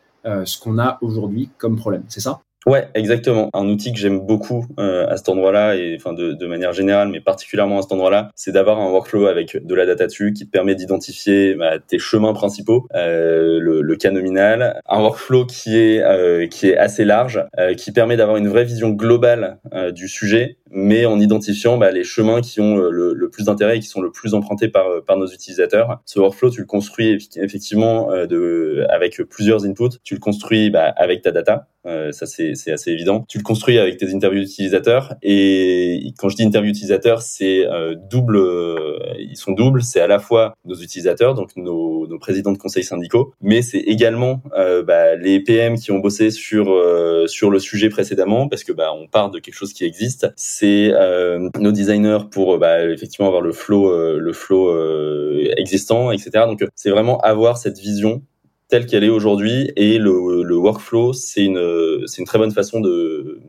ce 0.45 0.59
qu'on 0.59 0.79
a 0.79 0.97
aujourd'hui 1.01 1.49
comme 1.57 1.77
problème. 1.77 2.03
C'est 2.07 2.19
ça? 2.19 2.41
Ouais, 2.67 2.89
exactement. 2.95 3.49
Un 3.53 3.69
outil 3.69 3.93
que 3.93 3.97
j'aime 3.97 4.19
beaucoup 4.19 4.65
euh, 4.77 5.07
à 5.07 5.15
cet 5.15 5.29
endroit-là 5.29 5.75
et 5.75 5.95
enfin 5.97 6.11
de, 6.11 6.47
manière 6.47 6.73
générale, 6.73 7.07
mais 7.07 7.21
particulièrement 7.21 7.79
à 7.79 7.81
cet 7.81 7.93
endroit-là, 7.93 8.29
c'est 8.35 8.51
d'avoir 8.51 8.77
un 8.79 8.91
workflow 8.91 9.27
avec 9.27 9.65
de 9.65 9.73
la 9.73 9.85
data 9.85 10.07
dessus 10.07 10.33
qui 10.33 10.45
te 10.45 10.51
permet 10.51 10.75
d'identifier 10.75 11.55
bah, 11.55 11.79
tes 11.79 11.97
chemins 11.97 12.33
principaux, 12.33 12.85
euh, 12.93 13.59
le, 13.61 13.95
cas 13.95 14.11
nominal, 14.11 14.81
un 14.85 14.99
workflow 14.99 15.45
qui 15.45 15.77
est 15.77 16.03
euh, 16.03 16.47
qui 16.47 16.67
est 16.67 16.77
assez 16.77 17.05
large, 17.05 17.41
euh, 17.57 17.73
qui 17.73 17.93
permet 17.93 18.17
d'avoir 18.17 18.35
une 18.35 18.49
vraie 18.49 18.65
vision 18.65 18.89
globale 18.89 19.59
euh, 19.73 19.91
du 19.91 20.09
sujet, 20.09 20.57
mais 20.71 21.05
en 21.05 21.19
identifiant 21.19 21.77
bah, 21.77 21.91
les 21.91 22.03
chemins 22.03 22.41
qui 22.41 22.61
ont 22.61 22.77
le, 22.77 23.13
le 23.13 23.29
plus 23.29 23.45
d'intérêt 23.45 23.77
et 23.77 23.79
qui 23.79 23.87
sont 23.87 24.01
le 24.01 24.11
plus 24.11 24.33
empruntés 24.33 24.67
par 24.67 24.85
par 25.05 25.17
nos 25.17 25.27
utilisateurs. 25.27 26.01
Ce 26.05 26.19
workflow, 26.19 26.49
tu 26.49 26.61
le 26.61 26.67
construis 26.67 27.17
effectivement 27.35 28.09
de 28.25 28.85
avec 28.89 29.21
plusieurs 29.29 29.65
inputs. 29.65 29.99
Tu 30.03 30.13
le 30.13 30.19
construis 30.19 30.69
bah, 30.69 30.93
avec 30.97 31.21
ta 31.21 31.31
data 31.31 31.67
euh, 31.87 32.11
ça, 32.11 32.25
c'est 32.25 32.71
assez 32.71 32.91
évident. 32.91 33.25
Tu 33.29 33.37
le 33.37 33.43
construis 33.43 33.79
avec 33.79 33.97
tes 33.97 34.13
interviews 34.13 34.41
utilisateurs. 34.41 35.15
Et 35.23 36.13
quand 36.17 36.29
je 36.29 36.35
dis 36.35 36.43
interview 36.43 36.69
utilisateur, 36.69 37.21
c'est 37.21 37.65
euh, 37.65 37.95
double. 37.95 38.37
Euh, 38.37 38.99
ils 39.19 39.37
sont 39.37 39.53
doubles. 39.53 39.81
C'est 39.81 40.01
à 40.01 40.07
la 40.07 40.19
fois 40.19 40.53
nos 40.65 40.75
utilisateurs, 40.75 41.33
donc 41.33 41.55
nos, 41.55 42.05
nos 42.07 42.19
présidents 42.19 42.51
de 42.51 42.57
conseils 42.57 42.83
syndicaux, 42.83 43.33
mais 43.41 43.61
c'est 43.61 43.79
également 43.79 44.41
bah, 44.85 45.15
les 45.15 45.39
PM 45.39 45.77
qui 45.77 45.91
ont 45.91 45.99
bossé 45.99 46.31
sur 46.31 46.67
sur 47.27 47.49
le 47.49 47.59
sujet 47.59 47.89
précédemment, 47.89 48.47
parce 48.47 48.63
que 48.63 48.73
bah, 48.73 48.91
on 48.93 49.07
part 49.07 49.31
de 49.31 49.39
quelque 49.39 49.55
chose 49.55 49.73
qui 49.73 49.85
existe. 49.85 50.27
C'est 50.59 50.91
nos 51.59 51.71
designers 51.71 52.29
pour 52.31 52.57
bah, 52.57 52.83
effectivement 52.85 53.27
avoir 53.27 53.41
le 53.41 53.51
flow 53.51 54.17
le 54.17 54.33
flow 54.33 54.63
existant, 55.57 56.11
etc. 56.11 56.45
Donc 56.47 56.63
c'est 56.75 56.89
vraiment 56.89 57.19
avoir 57.21 57.57
cette 57.57 57.77
vision 57.77 58.21
telle 58.69 58.85
qu'elle 58.85 59.03
est 59.03 59.09
aujourd'hui. 59.09 59.71
Et 59.75 59.97
le, 59.97 60.43
le 60.43 60.55
workflow, 60.55 61.13
c'est 61.13 61.45
une, 61.45 62.03
c'est 62.05 62.21
une 62.21 62.27
très 62.27 62.39
bonne 62.39 62.51
façon 62.51 62.79
de, 62.79 63.39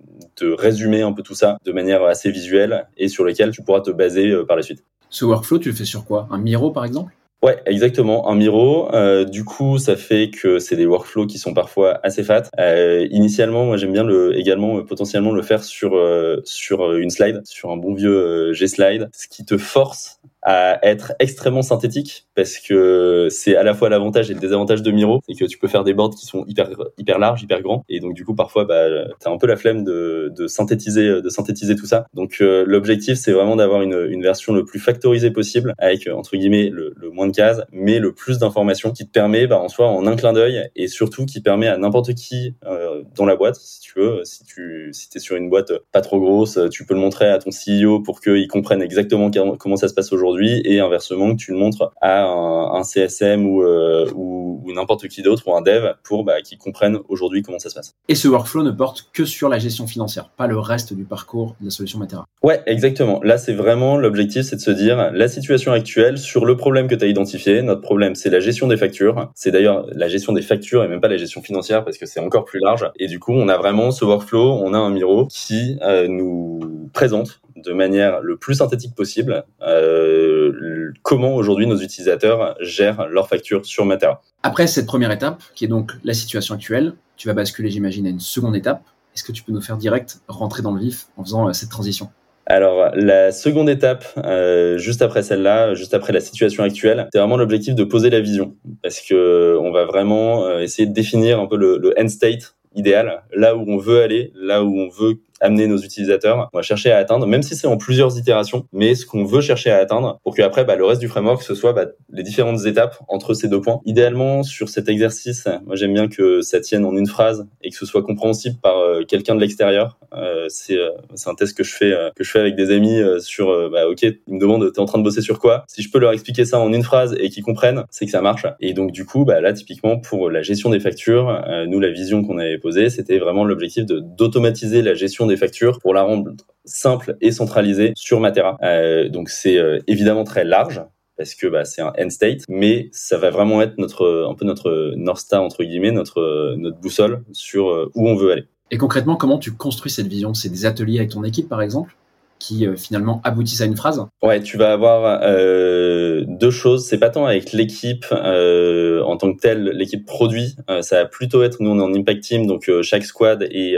de 0.40 0.52
résumer 0.52 1.02
un 1.02 1.12
peu 1.12 1.22
tout 1.22 1.34
ça 1.34 1.58
de 1.64 1.72
manière 1.72 2.02
assez 2.04 2.30
visuelle 2.30 2.86
et 2.96 3.08
sur 3.08 3.24
lequel 3.24 3.50
tu 3.50 3.62
pourras 3.62 3.80
te 3.80 3.90
baser 3.90 4.30
euh, 4.30 4.44
par 4.44 4.56
la 4.56 4.62
suite. 4.62 4.84
Ce 5.10 5.24
workflow, 5.24 5.58
tu 5.58 5.70
le 5.70 5.74
fais 5.74 5.84
sur 5.84 6.04
quoi? 6.04 6.28
Un 6.30 6.38
Miro, 6.38 6.70
par 6.70 6.84
exemple? 6.84 7.12
Ouais, 7.40 7.62
exactement. 7.66 8.28
Un 8.28 8.34
Miro. 8.34 8.92
Euh, 8.94 9.24
du 9.24 9.44
coup, 9.44 9.78
ça 9.78 9.94
fait 9.94 10.30
que 10.30 10.58
c'est 10.58 10.74
des 10.74 10.86
workflows 10.86 11.26
qui 11.26 11.38
sont 11.38 11.54
parfois 11.54 12.00
assez 12.02 12.24
fat. 12.24 12.42
Euh, 12.58 13.06
initialement, 13.12 13.64
moi, 13.64 13.76
j'aime 13.76 13.92
bien 13.92 14.02
le 14.02 14.36
également 14.36 14.82
potentiellement 14.82 15.30
le 15.30 15.42
faire 15.42 15.62
sur 15.62 15.96
sur 16.44 16.94
une 16.96 17.10
slide, 17.10 17.42
sur 17.44 17.70
un 17.70 17.76
bon 17.76 17.94
vieux 17.94 18.52
G 18.52 18.66
slide, 18.66 19.08
ce 19.12 19.28
qui 19.28 19.44
te 19.44 19.56
force 19.56 20.20
à 20.48 20.78
être 20.82 21.12
extrêmement 21.18 21.60
synthétique 21.60 22.26
parce 22.34 22.56
que 22.56 23.28
c'est 23.30 23.54
à 23.54 23.62
la 23.62 23.74
fois 23.74 23.90
l'avantage 23.90 24.30
et 24.30 24.34
le 24.34 24.40
désavantage 24.40 24.80
de 24.80 24.90
Miro, 24.90 25.20
c'est 25.28 25.34
que 25.34 25.44
tu 25.44 25.58
peux 25.58 25.68
faire 25.68 25.84
des 25.84 25.92
boards 25.92 26.14
qui 26.14 26.24
sont 26.24 26.46
hyper 26.46 26.70
hyper 26.96 27.18
larges, 27.18 27.42
hyper 27.42 27.60
grands 27.60 27.84
et 27.90 28.00
donc 28.00 28.14
du 28.14 28.24
coup 28.24 28.34
parfois 28.34 28.64
bah 28.64 28.86
t'as 29.20 29.30
un 29.30 29.36
peu 29.36 29.46
la 29.46 29.56
flemme 29.56 29.84
de, 29.84 30.32
de 30.34 30.46
synthétiser 30.46 31.20
de 31.20 31.28
synthétiser 31.28 31.76
tout 31.76 31.84
ça. 31.84 32.06
Donc 32.14 32.38
euh, 32.40 32.64
l'objectif 32.66 33.18
c'est 33.18 33.32
vraiment 33.32 33.56
d'avoir 33.56 33.82
une, 33.82 34.06
une 34.08 34.22
version 34.22 34.54
le 34.54 34.64
plus 34.64 34.78
factorisée 34.78 35.30
possible 35.30 35.74
avec 35.76 36.08
entre 36.08 36.34
guillemets 36.34 36.70
le, 36.70 36.94
le 36.96 37.10
moins 37.10 37.26
de 37.26 37.36
cases 37.36 37.60
mais 37.70 37.98
le 37.98 38.14
plus 38.14 38.38
d'informations 38.38 38.90
qui 38.90 39.06
te 39.06 39.12
permet 39.12 39.46
bah, 39.46 39.58
en 39.58 39.68
soi 39.68 39.88
en 39.88 40.06
un 40.06 40.16
clin 40.16 40.32
d'œil 40.32 40.70
et 40.74 40.88
surtout 40.88 41.26
qui 41.26 41.42
permet 41.42 41.66
à 41.66 41.76
n'importe 41.76 42.14
qui 42.14 42.54
euh, 42.64 43.02
dans 43.14 43.26
la 43.26 43.36
boîte 43.36 43.56
si 43.56 43.80
tu 43.80 43.98
veux 43.98 44.24
si 44.24 44.44
tu 44.44 44.88
si 44.94 45.10
t'es 45.10 45.18
sur 45.18 45.36
une 45.36 45.50
boîte 45.50 45.72
pas 45.92 46.00
trop 46.00 46.18
grosse 46.18 46.58
tu 46.70 46.86
peux 46.86 46.94
le 46.94 47.00
montrer 47.00 47.28
à 47.28 47.38
ton 47.38 47.50
CEO 47.50 48.00
pour 48.00 48.22
qu'il 48.22 48.48
comprenne 48.48 48.80
exactement 48.80 49.30
comment 49.58 49.76
ça 49.76 49.88
se 49.88 49.94
passe 49.94 50.10
aujourd'hui 50.10 50.37
et 50.46 50.80
inversement 50.80 51.34
que 51.34 51.40
tu 51.40 51.52
le 51.52 51.58
montres 51.58 51.92
à 52.00 52.24
un, 52.24 52.82
CSM 52.82 53.44
euh, 53.46 54.10
ou, 54.14 54.62
ou, 54.64 54.72
n'importe 54.72 55.08
qui 55.08 55.22
d'autre 55.22 55.46
ou 55.46 55.54
un 55.54 55.62
dev 55.62 55.92
pour 56.04 56.24
bah, 56.24 56.40
qu'ils 56.42 56.58
comprennent 56.58 56.98
aujourd'hui 57.08 57.42
comment 57.42 57.58
ça 57.58 57.70
se 57.70 57.74
passe. 57.74 57.94
Et 58.08 58.14
ce 58.14 58.28
workflow 58.28 58.62
ne 58.62 58.70
porte 58.70 59.10
que 59.12 59.24
sur 59.24 59.48
la 59.48 59.58
gestion 59.58 59.86
financière, 59.86 60.30
pas 60.30 60.46
le 60.46 60.58
reste 60.58 60.94
du 60.94 61.04
parcours 61.04 61.56
de 61.60 61.66
la 61.66 61.70
solution 61.70 61.98
Matera. 61.98 62.26
Ouais, 62.42 62.62
exactement. 62.66 63.20
Là, 63.22 63.36
c'est 63.38 63.52
vraiment 63.52 63.96
l'objectif, 63.96 64.42
c'est 64.42 64.56
de 64.56 64.60
se 64.60 64.70
dire 64.70 65.10
la 65.12 65.28
situation 65.28 65.72
actuelle 65.72 66.18
sur 66.18 66.44
le 66.44 66.56
problème 66.56 66.86
que 66.86 66.94
tu 66.94 67.04
as 67.04 67.08
identifié. 67.08 67.62
Notre 67.62 67.82
problème, 67.82 68.14
c'est 68.14 68.30
la 68.30 68.40
gestion 68.40 68.68
des 68.68 68.76
factures. 68.76 69.30
C'est 69.34 69.50
d'ailleurs 69.50 69.86
la 69.92 70.08
gestion 70.08 70.32
des 70.32 70.42
factures 70.42 70.84
et 70.84 70.88
même 70.88 71.00
pas 71.00 71.08
la 71.08 71.16
gestion 71.16 71.42
financière 71.42 71.84
parce 71.84 71.98
que 71.98 72.06
c'est 72.06 72.20
encore 72.20 72.44
plus 72.44 72.60
large. 72.60 72.90
Et 72.98 73.06
du 73.06 73.18
coup, 73.18 73.32
on 73.32 73.48
a 73.48 73.56
vraiment 73.56 73.90
ce 73.90 74.04
workflow, 74.04 74.52
on 74.62 74.74
a 74.74 74.78
un 74.78 74.90
Miro 74.90 75.26
qui 75.26 75.78
euh, 75.82 76.06
nous 76.08 76.88
présente 76.92 77.40
de 77.64 77.72
manière 77.72 78.20
le 78.20 78.36
plus 78.36 78.54
synthétique 78.54 78.94
possible 78.94 79.44
euh, 79.62 80.92
comment 81.02 81.34
aujourd'hui 81.34 81.66
nos 81.66 81.78
utilisateurs 81.78 82.56
gèrent 82.60 83.08
leurs 83.08 83.28
factures 83.28 83.64
sur 83.64 83.84
Matera. 83.84 84.22
Après 84.42 84.66
cette 84.66 84.86
première 84.86 85.10
étape, 85.10 85.42
qui 85.54 85.64
est 85.64 85.68
donc 85.68 85.92
la 86.04 86.14
situation 86.14 86.54
actuelle, 86.54 86.94
tu 87.16 87.28
vas 87.28 87.34
basculer, 87.34 87.70
j'imagine, 87.70 88.06
à 88.06 88.10
une 88.10 88.20
seconde 88.20 88.56
étape. 88.56 88.82
Est-ce 89.14 89.24
que 89.24 89.32
tu 89.32 89.42
peux 89.42 89.52
nous 89.52 89.60
faire 89.60 89.76
direct 89.76 90.20
rentrer 90.28 90.62
dans 90.62 90.72
le 90.72 90.80
vif 90.80 91.06
en 91.16 91.24
faisant 91.24 91.48
euh, 91.48 91.52
cette 91.52 91.70
transition? 91.70 92.08
Alors 92.46 92.92
la 92.94 93.30
seconde 93.30 93.68
étape, 93.68 94.06
euh, 94.16 94.78
juste 94.78 95.02
après 95.02 95.22
celle-là, 95.22 95.74
juste 95.74 95.92
après 95.92 96.14
la 96.14 96.20
situation 96.20 96.62
actuelle, 96.64 97.08
c'est 97.12 97.18
vraiment 97.18 97.36
l'objectif 97.36 97.74
de 97.74 97.84
poser 97.84 98.08
la 98.08 98.20
vision, 98.20 98.56
parce 98.82 99.00
que 99.00 99.58
on 99.60 99.70
va 99.70 99.84
vraiment 99.84 100.58
essayer 100.58 100.88
de 100.88 100.94
définir 100.94 101.40
un 101.40 101.46
peu 101.46 101.58
le, 101.58 101.76
le 101.76 101.92
end 102.00 102.08
state 102.08 102.54
idéal, 102.74 103.22
là 103.34 103.56
où 103.56 103.64
on 103.66 103.76
veut 103.76 104.00
aller, 104.00 104.32
là 104.34 104.64
où 104.64 104.78
on 104.78 104.88
veut 104.88 105.16
amener 105.40 105.66
nos 105.66 105.78
utilisateurs. 105.78 106.48
On 106.52 106.58
va 106.58 106.62
chercher 106.62 106.90
à 106.90 106.98
atteindre, 106.98 107.26
même 107.26 107.42
si 107.42 107.56
c'est 107.56 107.66
en 107.66 107.76
plusieurs 107.76 108.18
itérations, 108.18 108.66
mais 108.72 108.94
ce 108.94 109.06
qu'on 109.06 109.24
veut 109.24 109.40
chercher 109.40 109.70
à 109.70 109.76
atteindre 109.76 110.18
pour 110.22 110.34
que 110.34 110.42
après 110.42 110.64
bah, 110.64 110.76
le 110.76 110.84
reste 110.84 111.00
du 111.00 111.08
framework 111.08 111.42
ce 111.42 111.54
soit 111.54 111.72
bah, 111.72 111.86
les 112.12 112.22
différentes 112.22 112.66
étapes 112.66 112.98
entre 113.08 113.34
ces 113.34 113.48
deux 113.48 113.60
points. 113.60 113.80
Idéalement 113.84 114.42
sur 114.42 114.68
cet 114.68 114.88
exercice, 114.88 115.46
moi 115.66 115.76
j'aime 115.76 115.94
bien 115.94 116.08
que 116.08 116.40
ça 116.40 116.60
tienne 116.60 116.84
en 116.84 116.96
une 116.96 117.06
phrase 117.06 117.46
et 117.62 117.70
que 117.70 117.76
ce 117.76 117.86
soit 117.86 118.02
compréhensible 118.02 118.56
par 118.62 118.78
euh, 118.78 119.02
quelqu'un 119.04 119.34
de 119.34 119.40
l'extérieur. 119.40 119.98
Euh, 120.14 120.46
c'est 120.48 120.76
euh, 120.76 120.90
un 121.26 121.34
test 121.34 121.56
que 121.56 121.62
je 121.62 121.74
fais 121.74 121.92
euh, 121.92 122.10
que 122.16 122.24
je 122.24 122.30
fais 122.30 122.38
avec 122.38 122.56
des 122.56 122.70
amis 122.70 122.98
sur 123.20 123.70
bah 123.70 123.88
ok 123.88 124.02
ils 124.02 124.34
me 124.34 124.40
demandent 124.40 124.72
t'es 124.72 124.80
en 124.80 124.86
train 124.86 124.98
de 124.98 125.04
bosser 125.04 125.20
sur 125.20 125.38
quoi? 125.38 125.64
Si 125.68 125.82
je 125.82 125.90
peux 125.90 125.98
leur 125.98 126.12
expliquer 126.12 126.44
ça 126.44 126.58
en 126.58 126.72
une 126.72 126.82
phrase 126.82 127.14
et 127.20 127.28
qu'ils 127.28 127.42
comprennent 127.42 127.84
c'est 127.90 128.06
que 128.06 128.10
ça 128.10 128.22
marche 128.22 128.46
et 128.60 128.72
donc 128.72 128.92
du 128.92 129.04
coup 129.04 129.24
bah 129.24 129.40
là 129.40 129.52
typiquement 129.52 129.98
pour 129.98 130.30
la 130.30 130.42
gestion 130.42 130.70
des 130.70 130.80
factures 130.80 131.44
nous 131.68 131.80
la 131.80 131.90
vision 131.90 132.24
qu'on 132.24 132.38
avait 132.38 132.58
posée 132.58 132.88
c'était 132.88 133.18
vraiment 133.18 133.44
l'objectif 133.44 133.84
d'automatiser 133.84 134.82
la 134.82 134.94
gestion 134.94 135.26
des 135.28 135.36
factures 135.36 135.78
pour 135.78 135.94
la 135.94 136.02
rendre 136.02 136.32
simple 136.68 137.16
et 137.20 137.32
centralisée 137.32 137.92
sur 137.96 138.20
Matera. 138.20 138.58
Euh, 138.62 139.08
donc 139.08 139.30
c'est 139.30 139.58
euh, 139.58 139.78
évidemment 139.86 140.24
très 140.24 140.44
large 140.44 140.82
parce 141.16 141.34
que 141.34 141.48
bah, 141.48 141.64
c'est 141.64 141.82
un 141.82 141.92
end 141.98 142.10
state, 142.10 142.42
mais 142.48 142.88
ça 142.92 143.18
va 143.18 143.30
vraiment 143.30 143.60
être 143.60 143.76
notre 143.78 144.28
un 144.30 144.34
peu 144.34 144.44
notre 144.44 144.94
North 144.96 145.20
Star 145.20 145.42
entre 145.42 145.64
guillemets, 145.64 145.90
notre 145.90 146.54
notre 146.56 146.78
boussole 146.78 147.22
sur 147.32 147.68
euh, 147.68 147.90
où 147.94 148.08
on 148.08 148.14
veut 148.14 148.32
aller. 148.32 148.44
Et 148.70 148.78
concrètement, 148.78 149.16
comment 149.16 149.38
tu 149.38 149.52
construis 149.52 149.90
cette 149.90 150.06
vision? 150.06 150.34
C'est 150.34 150.50
des 150.50 150.66
ateliers 150.66 150.98
avec 150.98 151.10
ton 151.10 151.24
équipe, 151.24 151.48
par 151.48 151.62
exemple 151.62 151.94
qui 152.40 152.68
finalement 152.76 153.20
aboutissent 153.24 153.62
à 153.62 153.64
une 153.64 153.76
phrase? 153.76 154.00
Ouais, 154.22 154.40
tu 154.40 154.56
vas 154.58 154.72
avoir 154.72 155.22
euh, 155.24 156.24
deux 156.28 156.52
choses. 156.52 156.86
C'est 156.86 156.98
pas 156.98 157.10
tant 157.10 157.26
avec 157.26 157.52
l'équipe 157.52 158.06
euh, 158.12 159.02
en 159.02 159.16
tant 159.16 159.34
que 159.34 159.40
telle, 159.40 159.64
l'équipe 159.70 160.06
produit. 160.06 160.54
ça 160.82 161.02
va 161.02 161.06
plutôt 161.06 161.42
être 161.42 161.56
nous 161.60 161.70
on 161.70 161.80
est 161.80 161.82
en 161.82 161.92
impact 161.92 162.22
team, 162.22 162.46
donc 162.46 162.70
chaque 162.82 163.04
squad 163.04 163.42
est 163.50 163.76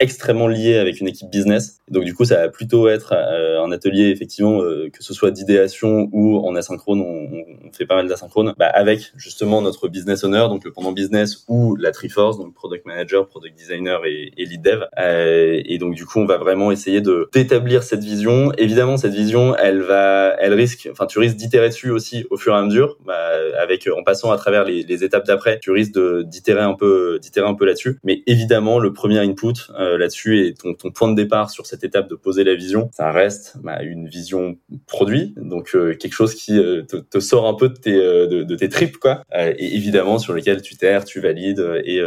extrêmement 0.00 0.48
lié 0.48 0.76
avec 0.76 1.00
une 1.00 1.08
équipe 1.08 1.30
business. 1.30 1.78
Donc 1.90 2.04
du 2.04 2.14
coup, 2.14 2.24
ça 2.24 2.36
va 2.36 2.48
plutôt 2.48 2.88
être 2.88 3.12
euh, 3.14 3.62
un 3.62 3.70
atelier 3.70 4.08
effectivement 4.08 4.62
euh, 4.62 4.88
que 4.90 5.04
ce 5.04 5.12
soit 5.12 5.30
d'idéation 5.30 6.08
ou 6.12 6.38
en 6.38 6.56
asynchrone, 6.56 7.00
on, 7.00 7.68
on 7.68 7.72
fait 7.72 7.86
pas 7.86 7.96
mal 7.96 8.08
d'asynchrone, 8.08 8.54
bah, 8.58 8.66
avec 8.66 9.12
justement 9.16 9.60
notre 9.60 9.88
business 9.88 10.24
owner, 10.24 10.46
donc 10.48 10.64
le 10.64 10.72
pendant 10.72 10.92
business 10.92 11.44
ou 11.48 11.76
la 11.76 11.92
Triforce, 11.92 12.38
donc 12.38 12.54
product 12.54 12.86
manager, 12.86 13.26
product 13.26 13.56
designer 13.56 14.04
et, 14.06 14.32
et 14.36 14.46
lead 14.46 14.62
dev. 14.62 14.84
Euh, 14.98 15.60
et 15.64 15.78
donc 15.78 15.94
du 15.94 16.06
coup, 16.06 16.18
on 16.18 16.26
va 16.26 16.38
vraiment 16.38 16.72
essayer 16.72 17.00
de 17.00 17.28
d'établir 17.32 17.82
cette 17.82 18.02
vision. 18.02 18.52
Évidemment, 18.56 18.96
cette 18.96 19.14
vision, 19.14 19.54
elle 19.56 19.82
va, 19.82 20.34
elle 20.40 20.54
risque, 20.54 20.88
enfin 20.90 21.06
tu 21.06 21.18
risques 21.18 21.36
d'itérer 21.36 21.68
dessus 21.68 21.90
aussi 21.90 22.24
au 22.30 22.38
fur 22.38 22.54
et 22.54 22.58
à 22.58 22.62
mesure, 22.62 22.96
bah, 23.04 23.30
avec 23.60 23.86
en 23.94 24.02
passant 24.02 24.32
à 24.32 24.38
travers 24.38 24.64
les, 24.64 24.82
les 24.82 25.04
étapes 25.04 25.26
d'après, 25.26 25.58
tu 25.60 25.70
risques 25.70 25.98
d'itérer 26.24 26.62
un 26.62 26.74
peu, 26.74 27.18
d'itérer 27.20 27.46
un 27.46 27.54
peu 27.54 27.66
là-dessus. 27.66 27.98
Mais 28.02 28.22
évidemment, 28.26 28.78
le 28.78 28.92
premier 28.94 29.18
input 29.18 29.52
euh, 29.78 29.89
là-dessus 29.96 30.46
et 30.46 30.54
ton, 30.54 30.74
ton, 30.74 30.90
point 30.90 31.08
de 31.08 31.14
départ 31.14 31.50
sur 31.50 31.66
cette 31.66 31.84
étape 31.84 32.08
de 32.08 32.14
poser 32.14 32.44
la 32.44 32.54
vision, 32.54 32.90
ça 32.92 33.10
reste 33.12 33.56
bah, 33.62 33.82
une 33.82 34.08
vision 34.08 34.56
produit, 34.86 35.34
donc 35.36 35.74
euh, 35.74 35.94
quelque 35.94 36.12
chose 36.12 36.34
qui 36.34 36.58
euh, 36.58 36.82
te, 36.82 37.20
sort 37.20 37.46
un 37.46 37.54
peu 37.54 37.68
de 37.68 37.74
tes, 37.74 37.92
de, 37.92 38.56
tes 38.56 38.68
tripes, 38.68 38.98
quoi, 38.98 39.22
et 39.34 39.76
évidemment 39.76 40.18
sur 40.18 40.32
lequel 40.32 40.62
tu 40.62 40.76
terres, 40.76 41.04
tu 41.04 41.20
valides 41.20 41.64
et, 41.84 42.02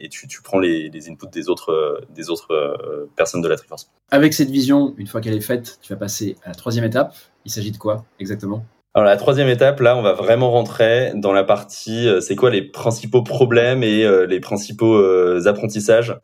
et 0.00 0.08
tu, 0.08 0.26
tu, 0.26 0.42
prends 0.42 0.58
les, 0.58 0.88
les, 0.88 1.08
inputs 1.08 1.26
des 1.32 1.48
autres, 1.48 2.00
des 2.14 2.30
autres 2.30 3.08
personnes 3.16 3.42
de 3.42 3.48
la 3.48 3.56
Triforce. 3.56 3.90
Avec 4.10 4.34
cette 4.34 4.50
vision, 4.50 4.94
une 4.98 5.06
fois 5.06 5.20
qu'elle 5.20 5.34
est 5.34 5.40
faite, 5.40 5.78
tu 5.82 5.92
vas 5.92 5.98
passer 5.98 6.36
à 6.44 6.50
la 6.50 6.54
troisième 6.54 6.84
étape. 6.84 7.14
Il 7.44 7.50
s'agit 7.50 7.72
de 7.72 7.78
quoi 7.78 8.04
exactement? 8.18 8.64
Alors 8.96 9.08
la 9.08 9.16
troisième 9.16 9.48
étape, 9.48 9.80
là, 9.80 9.96
on 9.96 10.02
va 10.02 10.12
vraiment 10.12 10.52
rentrer 10.52 11.10
dans 11.16 11.32
la 11.32 11.42
partie, 11.42 12.06
euh, 12.06 12.20
c'est 12.20 12.36
quoi 12.36 12.50
les 12.50 12.62
principaux 12.62 13.22
problèmes 13.22 13.82
et 13.82 14.04
euh, 14.04 14.24
les 14.24 14.38
principaux 14.38 14.94
euh, 14.94 15.48
apprentissages. 15.48 16.16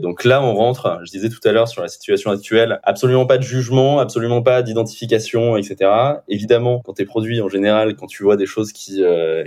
donc 0.00 0.24
là, 0.24 0.42
on 0.42 0.54
rentre, 0.54 1.00
je 1.04 1.10
disais 1.10 1.28
tout 1.28 1.46
à 1.46 1.52
l'heure 1.52 1.68
sur 1.68 1.82
la 1.82 1.88
situation 1.88 2.30
actuelle, 2.30 2.80
absolument 2.84 3.26
pas 3.26 3.36
de 3.36 3.42
jugement, 3.42 3.98
absolument 3.98 4.40
pas 4.40 4.62
d'identification, 4.62 5.58
etc. 5.58 5.90
Évidemment, 6.26 6.80
quand 6.82 6.94
t'es 6.94 7.04
produit 7.04 7.42
en 7.42 7.50
général, 7.50 7.96
quand 7.96 8.06
tu 8.06 8.22
vois 8.22 8.36
des 8.36 8.46
choses 8.46 8.72
qui 8.72 9.02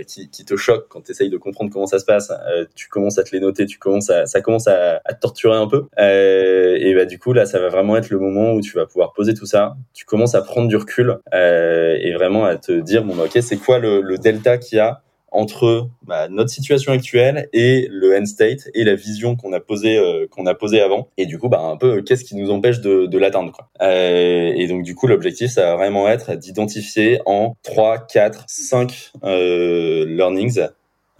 qui, 0.06 0.30
qui, 0.30 0.44
te 0.44 0.54
choquent, 0.54 0.86
quand 0.88 1.02
tu 1.02 1.28
de 1.28 1.36
comprendre 1.38 1.72
comment 1.72 1.86
ça 1.86 1.98
se 1.98 2.04
passe, 2.04 2.32
tu 2.76 2.88
commences 2.88 3.18
à 3.18 3.24
te 3.24 3.30
les 3.32 3.40
noter, 3.40 3.66
tu 3.66 3.78
commences 3.78 4.10
à, 4.10 4.26
ça 4.26 4.40
commence 4.40 4.68
à, 4.68 5.00
à 5.04 5.14
te 5.14 5.20
torturer 5.20 5.56
un 5.56 5.66
peu. 5.66 5.86
et 5.98 6.94
bah 6.94 7.04
du 7.04 7.18
coup, 7.18 7.32
là, 7.32 7.46
ça 7.46 7.58
va 7.58 7.68
vraiment 7.68 7.96
être 7.96 8.10
le 8.10 8.20
moment 8.20 8.52
où 8.52 8.60
tu 8.60 8.76
vas 8.76 8.86
pouvoir 8.86 9.12
poser 9.12 9.34
tout 9.34 9.46
ça, 9.46 9.74
tu 9.92 10.04
commences 10.04 10.36
à 10.36 10.42
prendre 10.42 10.68
du 10.68 10.76
recul 10.76 11.18
et 11.32 12.12
vraiment 12.12 12.27
à 12.44 12.56
te 12.56 12.72
dire 12.72 13.04
bon 13.04 13.14
bah, 13.14 13.24
ok 13.24 13.38
c'est 13.42 13.56
quoi 13.56 13.78
le, 13.78 14.16
delta 14.18 14.58
qu'il 14.58 14.76
y 14.78 14.80
a 14.80 15.02
entre 15.30 15.88
bah, 16.06 16.28
notre 16.28 16.48
situation 16.48 16.92
actuelle 16.92 17.48
et 17.52 17.86
le 17.90 18.18
end 18.18 18.24
state 18.24 18.68
et 18.74 18.84
la 18.84 18.94
vision 18.94 19.36
qu'on 19.36 19.52
a 19.52 19.60
posée 19.60 19.98
euh, 19.98 20.26
qu'on 20.30 20.46
a 20.46 20.54
posée 20.54 20.80
avant 20.80 21.08
et 21.18 21.26
du 21.26 21.38
coup 21.38 21.48
bah 21.48 21.60
un 21.60 21.76
peu 21.76 22.02
qu'est-ce 22.02 22.24
qui 22.24 22.34
nous 22.34 22.50
empêche 22.50 22.80
de, 22.80 23.18
l'atteindre 23.18 23.52
quoi. 23.52 23.68
Euh, 23.82 24.52
et 24.56 24.66
donc 24.68 24.84
du 24.84 24.94
coup 24.94 25.06
l'objectif 25.06 25.50
ça 25.50 25.62
va 25.62 25.76
vraiment 25.76 26.08
être 26.08 26.34
d'identifier 26.34 27.20
en 27.26 27.56
3 27.62 28.06
4 28.06 28.44
5 28.48 29.12
euh, 29.24 30.06
learnings 30.06 30.60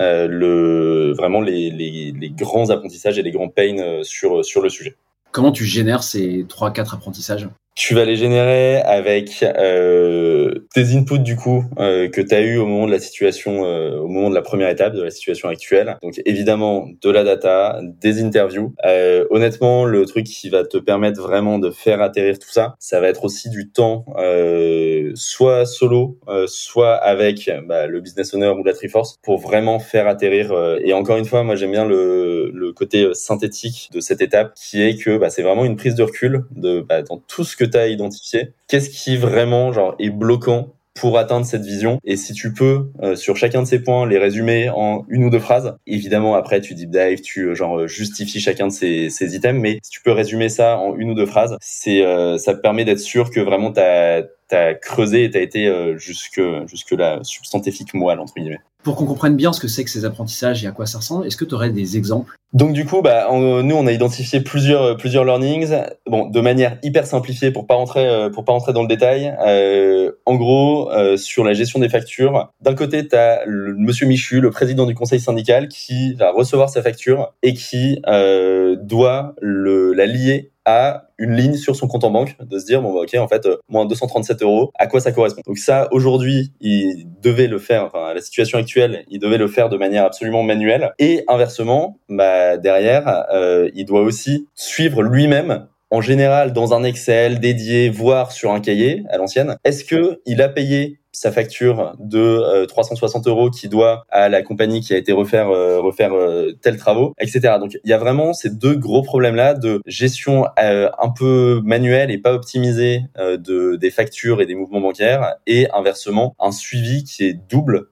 euh, 0.00 0.28
le 0.28 1.12
vraiment 1.12 1.40
les, 1.40 1.70
les, 1.70 2.30
grands 2.30 2.70
apprentissages 2.70 3.18
et 3.18 3.22
les 3.22 3.32
grands 3.32 3.48
pains 3.48 3.78
euh, 3.78 4.04
sur 4.04 4.44
sur 4.44 4.62
le 4.62 4.68
sujet. 4.68 4.94
Comment 5.32 5.50
tu 5.50 5.64
génères 5.64 6.04
ces 6.04 6.46
3 6.48 6.72
4 6.72 6.94
apprentissages? 6.94 7.48
Tu 7.78 7.94
vas 7.94 8.04
les 8.04 8.16
générer 8.16 8.80
avec 8.80 9.44
euh, 9.44 10.66
tes 10.74 10.96
inputs 10.96 11.20
du 11.20 11.36
coup 11.36 11.64
euh, 11.78 12.08
que 12.08 12.20
tu 12.20 12.34
as 12.34 12.40
eu 12.40 12.58
au 12.58 12.66
moment 12.66 12.86
de 12.86 12.90
la 12.90 12.98
situation, 12.98 13.64
euh, 13.64 14.00
au 14.00 14.08
moment 14.08 14.30
de 14.30 14.34
la 14.34 14.42
première 14.42 14.68
étape 14.68 14.94
de 14.94 15.02
la 15.02 15.12
situation 15.12 15.48
actuelle. 15.48 15.96
Donc 16.02 16.20
évidemment 16.26 16.88
de 17.00 17.10
la 17.10 17.22
data, 17.22 17.80
des 18.00 18.20
interviews. 18.20 18.74
Euh, 18.84 19.26
honnêtement, 19.30 19.84
le 19.84 20.04
truc 20.06 20.26
qui 20.26 20.50
va 20.50 20.64
te 20.64 20.76
permettre 20.76 21.22
vraiment 21.22 21.60
de 21.60 21.70
faire 21.70 22.02
atterrir 22.02 22.40
tout 22.40 22.50
ça, 22.50 22.74
ça 22.80 23.00
va 23.00 23.08
être 23.08 23.24
aussi 23.24 23.48
du 23.48 23.70
temps, 23.70 24.04
euh, 24.18 25.12
soit 25.14 25.64
solo, 25.64 26.18
euh, 26.26 26.46
soit 26.48 26.94
avec 26.94 27.48
bah, 27.68 27.86
le 27.86 28.00
business 28.00 28.34
owner 28.34 28.48
ou 28.58 28.64
la 28.64 28.72
Triforce, 28.72 29.20
pour 29.22 29.38
vraiment 29.38 29.78
faire 29.78 30.08
atterrir. 30.08 30.52
et 30.82 30.92
encore 30.94 31.16
une 31.16 31.26
fois, 31.26 31.44
moi 31.44 31.54
j'aime 31.54 31.70
bien 31.70 31.86
le, 31.86 32.50
le 32.52 32.72
côté 32.72 33.08
synthétique 33.14 33.88
de 33.92 34.00
cette 34.00 34.20
étape, 34.20 34.54
qui 34.56 34.82
est 34.82 34.96
que 34.96 35.16
bah, 35.16 35.30
c'est 35.30 35.42
vraiment 35.42 35.64
une 35.64 35.76
prise 35.76 35.94
de 35.94 36.02
recul 36.02 36.44
de 36.50 36.80
bah, 36.80 37.02
dans 37.02 37.18
tout 37.18 37.44
ce 37.44 37.56
que 37.56 37.67
tu 37.68 37.76
as 37.76 37.88
identifié, 37.88 38.52
qu'est-ce 38.68 38.90
qui 38.90 39.16
vraiment 39.16 39.72
genre 39.72 39.94
est 39.98 40.10
bloquant 40.10 40.74
pour 40.94 41.18
atteindre 41.18 41.46
cette 41.46 41.64
vision? 41.64 41.98
Et 42.04 42.16
si 42.16 42.32
tu 42.32 42.52
peux, 42.52 42.90
euh, 43.02 43.14
sur 43.14 43.36
chacun 43.36 43.62
de 43.62 43.66
ces 43.66 43.80
points, 43.80 44.06
les 44.06 44.18
résumer 44.18 44.68
en 44.68 45.04
une 45.08 45.24
ou 45.24 45.30
deux 45.30 45.38
phrases, 45.38 45.76
évidemment, 45.86 46.34
après, 46.34 46.60
tu 46.60 46.74
deep 46.74 46.90
dive, 46.90 47.20
tu 47.20 47.54
genre 47.54 47.86
justifies 47.86 48.40
chacun 48.40 48.66
de 48.66 48.72
ces, 48.72 49.08
ces 49.10 49.36
items, 49.36 49.60
mais 49.60 49.78
si 49.82 49.90
tu 49.90 50.02
peux 50.02 50.12
résumer 50.12 50.48
ça 50.48 50.78
en 50.78 50.96
une 50.96 51.10
ou 51.10 51.14
deux 51.14 51.26
phrases, 51.26 51.56
c'est 51.60 52.02
ça 52.38 52.54
te 52.54 52.60
permet 52.60 52.84
d'être 52.84 52.98
sûr 52.98 53.30
que 53.30 53.40
vraiment 53.40 53.72
tu 53.72 53.80
as 53.80 54.24
t'as 54.48 54.74
creusé 54.74 55.24
et 55.24 55.30
t'as 55.30 55.40
été 55.40 55.66
euh, 55.66 55.96
jusque 55.98 56.40
jusque 56.66 56.92
la 56.92 57.22
substantifique 57.22 57.94
moelle 57.94 58.18
entre 58.18 58.34
guillemets. 58.34 58.60
Pour 58.84 58.94
qu'on 58.94 59.06
comprenne 59.06 59.34
bien 59.36 59.52
ce 59.52 59.60
que 59.60 59.66
c'est 59.66 59.82
que 59.84 59.90
ces 59.90 60.04
apprentissages 60.04 60.64
et 60.64 60.68
à 60.68 60.70
quoi 60.70 60.86
ça 60.86 60.98
ressemble, 60.98 61.26
est-ce 61.26 61.36
que 61.36 61.44
tu 61.44 61.54
aurais 61.54 61.70
des 61.70 61.96
exemples? 61.96 62.34
Donc 62.54 62.72
du 62.72 62.86
coup, 62.86 63.02
bah, 63.02 63.28
nous 63.30 63.74
on 63.74 63.86
a 63.86 63.92
identifié 63.92 64.40
plusieurs 64.40 64.96
plusieurs 64.96 65.24
learnings, 65.24 65.74
bon, 66.06 66.26
de 66.26 66.40
manière 66.40 66.78
hyper 66.82 67.04
simplifiée 67.04 67.50
pour 67.50 67.66
pas 67.66 67.74
rentrer 67.74 68.06
euh, 68.06 68.30
pour 68.30 68.44
pas 68.44 68.52
rentrer 68.52 68.72
dans 68.72 68.82
le 68.82 68.88
détail. 68.88 69.36
Euh, 69.44 70.12
en 70.24 70.36
gros, 70.36 70.90
euh, 70.92 71.16
sur 71.16 71.44
la 71.44 71.52
gestion 71.52 71.80
des 71.80 71.90
factures, 71.90 72.50
d'un 72.62 72.74
côté 72.74 73.06
tu 73.06 73.16
as 73.16 73.44
le 73.44 73.74
Monsieur 73.74 74.06
Michu, 74.06 74.40
le 74.40 74.50
président 74.50 74.86
du 74.86 74.94
conseil 74.94 75.20
syndical, 75.20 75.68
qui 75.68 76.14
va 76.14 76.30
recevoir 76.30 76.70
sa 76.70 76.80
facture 76.80 77.34
et 77.42 77.52
qui 77.54 78.00
doit 78.06 79.34
le 79.40 79.92
la 79.92 80.06
lier 80.06 80.52
à 80.68 81.08
une 81.16 81.34
ligne 81.34 81.54
sur 81.54 81.74
son 81.74 81.88
compte 81.88 82.04
en 82.04 82.10
banque, 82.10 82.36
de 82.40 82.58
se 82.58 82.66
dire 82.66 82.82
bon 82.82 82.92
bah, 82.92 83.00
ok 83.00 83.14
en 83.18 83.26
fait 83.26 83.46
euh, 83.46 83.56
moins 83.68 83.86
237 83.86 84.42
euros, 84.42 84.70
à 84.78 84.86
quoi 84.86 85.00
ça 85.00 85.12
correspond? 85.12 85.40
Donc 85.46 85.56
ça 85.56 85.88
aujourd'hui 85.92 86.52
il 86.60 87.06
devait 87.22 87.46
le 87.46 87.58
faire, 87.58 87.84
enfin 87.84 88.12
la 88.12 88.20
situation 88.20 88.58
il 88.76 89.18
devait 89.18 89.38
le 89.38 89.48
faire 89.48 89.68
de 89.68 89.76
manière 89.76 90.04
absolument 90.04 90.42
manuelle 90.42 90.92
et 90.98 91.24
inversement 91.28 91.98
bah 92.08 92.56
derrière 92.56 93.26
euh, 93.32 93.70
il 93.74 93.84
doit 93.84 94.02
aussi 94.02 94.48
suivre 94.54 95.02
lui-même 95.02 95.66
en 95.90 96.00
général 96.00 96.52
dans 96.52 96.74
un 96.74 96.84
Excel 96.84 97.40
dédié, 97.40 97.88
voire 97.88 98.32
sur 98.32 98.52
un 98.52 98.60
cahier 98.60 99.04
à 99.10 99.16
l'ancienne. 99.16 99.56
Est-ce 99.64 99.84
que 99.84 100.20
il 100.26 100.42
a 100.42 100.48
payé 100.48 100.98
sa 101.12 101.32
facture 101.32 101.96
de 101.98 102.64
360 102.66 103.26
euh, 103.26 103.30
euros 103.30 103.50
qui 103.50 103.68
doit 103.68 104.04
à 104.08 104.28
la 104.28 104.42
compagnie 104.42 104.80
qui 104.80 104.94
a 104.94 104.96
été 104.96 105.12
refaire 105.12 105.48
euh, 105.48 105.80
refaire 105.80 106.12
euh, 106.12 106.52
tels 106.62 106.76
travaux, 106.76 107.14
etc. 107.18 107.54
Donc 107.58 107.76
il 107.82 107.90
y 107.90 107.92
a 107.92 107.98
vraiment 107.98 108.32
ces 108.32 108.50
deux 108.50 108.76
gros 108.76 109.02
problèmes 109.02 109.34
là 109.34 109.54
de 109.54 109.80
gestion 109.86 110.44
un 110.56 111.10
peu 111.10 111.60
manuelle 111.64 112.10
et 112.10 112.18
pas 112.18 112.34
optimisée 112.34 113.02
de 113.18 113.76
des 113.76 113.90
factures 113.90 114.40
et 114.40 114.46
des 114.46 114.54
mouvements 114.54 114.80
bancaires 114.80 115.36
et 115.46 115.68
inversement 115.72 116.34
un 116.38 116.52
suivi 116.52 117.04
qui 117.04 117.24
est 117.24 117.32
double 117.32 117.88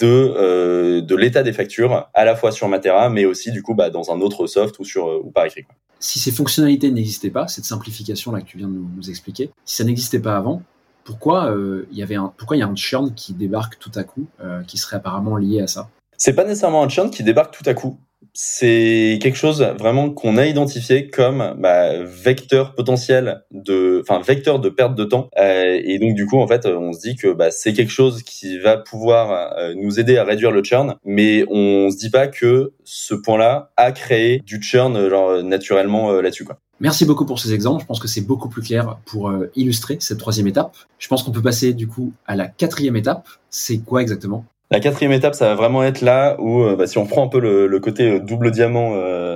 de 0.00 1.00
de 1.00 1.16
l'état 1.16 1.42
des 1.42 1.52
factures 1.52 2.08
à 2.14 2.24
la 2.24 2.36
fois 2.36 2.52
sur 2.52 2.68
Matera 2.68 3.10
mais 3.10 3.24
aussi 3.24 3.52
du 3.52 3.62
coup 3.62 3.74
bah, 3.74 3.90
dans 3.90 4.10
un 4.10 4.20
autre 4.20 4.46
soft 4.46 4.78
ou 4.78 4.84
sur 4.84 5.24
ou 5.24 5.30
par 5.30 5.46
écrit. 5.46 5.64
Si 5.98 6.18
ces 6.18 6.32
fonctionnalités 6.32 6.90
n'existaient 6.90 7.30
pas, 7.30 7.46
cette 7.46 7.66
simplification 7.66 8.32
là 8.32 8.40
que 8.40 8.46
tu 8.46 8.56
viens 8.56 8.68
de 8.68 8.78
nous 8.96 9.10
expliquer, 9.10 9.50
si 9.66 9.76
ça 9.76 9.84
n'existait 9.84 10.20
pas 10.20 10.36
avant, 10.36 10.62
pourquoi 11.04 11.50
euh, 11.50 11.86
il 11.90 11.98
y 11.98 12.02
avait 12.02 12.14
un 12.14 12.32
pourquoi 12.36 12.56
il 12.56 12.60
y 12.60 12.62
a 12.62 12.68
un 12.68 12.76
churn 12.76 13.12
qui 13.14 13.34
débarque 13.34 13.78
tout 13.78 13.92
à 13.94 14.04
coup, 14.04 14.26
euh, 14.42 14.62
qui 14.62 14.78
serait 14.78 14.96
apparemment 14.96 15.36
lié 15.36 15.60
à 15.60 15.66
ça? 15.66 15.88
C'est 16.16 16.34
pas 16.34 16.44
nécessairement 16.44 16.82
un 16.82 16.88
churn 16.88 17.10
qui 17.10 17.22
débarque 17.22 17.56
tout 17.56 17.68
à 17.68 17.74
coup. 17.74 17.98
C'est 18.34 19.18
quelque 19.20 19.36
chose 19.36 19.62
vraiment 19.78 20.10
qu'on 20.10 20.36
a 20.36 20.46
identifié 20.46 21.08
comme 21.08 21.54
bah, 21.58 22.02
vecteur 22.04 22.74
potentiel 22.74 23.42
de, 23.50 24.02
enfin 24.02 24.20
vecteur 24.20 24.60
de 24.60 24.68
perte 24.68 24.94
de 24.94 25.04
temps. 25.04 25.28
Euh, 25.38 25.80
et 25.82 25.98
donc 25.98 26.14
du 26.14 26.26
coup 26.26 26.38
en 26.38 26.46
fait 26.46 26.66
on 26.66 26.92
se 26.92 27.00
dit 27.00 27.16
que 27.16 27.32
bah, 27.32 27.50
c'est 27.50 27.72
quelque 27.72 27.92
chose 27.92 28.22
qui 28.22 28.58
va 28.58 28.76
pouvoir 28.76 29.56
nous 29.76 30.00
aider 30.00 30.16
à 30.16 30.24
réduire 30.24 30.50
le 30.50 30.62
churn, 30.62 30.96
mais 31.04 31.44
on 31.48 31.90
se 31.90 31.96
dit 31.96 32.10
pas 32.10 32.28
que 32.28 32.72
ce 32.84 33.14
point-là 33.14 33.70
a 33.76 33.92
créé 33.92 34.40
du 34.44 34.62
churn 34.62 35.08
genre 35.08 35.42
naturellement 35.42 36.12
là-dessus 36.20 36.44
quoi. 36.44 36.58
Merci 36.80 37.04
beaucoup 37.04 37.26
pour 37.26 37.38
ces 37.38 37.52
exemples. 37.52 37.82
Je 37.82 37.86
pense 37.86 38.00
que 38.00 38.08
c'est 38.08 38.22
beaucoup 38.22 38.48
plus 38.48 38.62
clair 38.62 38.98
pour 39.04 39.28
euh, 39.28 39.50
illustrer 39.54 39.98
cette 40.00 40.16
troisième 40.16 40.46
étape. 40.46 40.74
Je 40.98 41.08
pense 41.08 41.22
qu'on 41.22 41.30
peut 41.30 41.42
passer 41.42 41.74
du 41.74 41.86
coup 41.86 42.14
à 42.26 42.36
la 42.36 42.48
quatrième 42.48 42.96
étape. 42.96 43.28
C'est 43.50 43.78
quoi 43.78 44.00
exactement? 44.00 44.46
La 44.72 44.78
quatrième 44.78 45.12
étape, 45.12 45.34
ça 45.34 45.48
va 45.48 45.54
vraiment 45.56 45.82
être 45.82 46.00
là 46.00 46.36
où, 46.38 46.62
euh, 46.62 46.76
bah, 46.76 46.86
si 46.86 46.96
on 46.96 47.06
prend 47.06 47.24
un 47.24 47.28
peu 47.28 47.40
le, 47.40 47.80
côté 47.80 48.08
euh, 48.08 48.20
double 48.20 48.52
diamant 48.52 48.90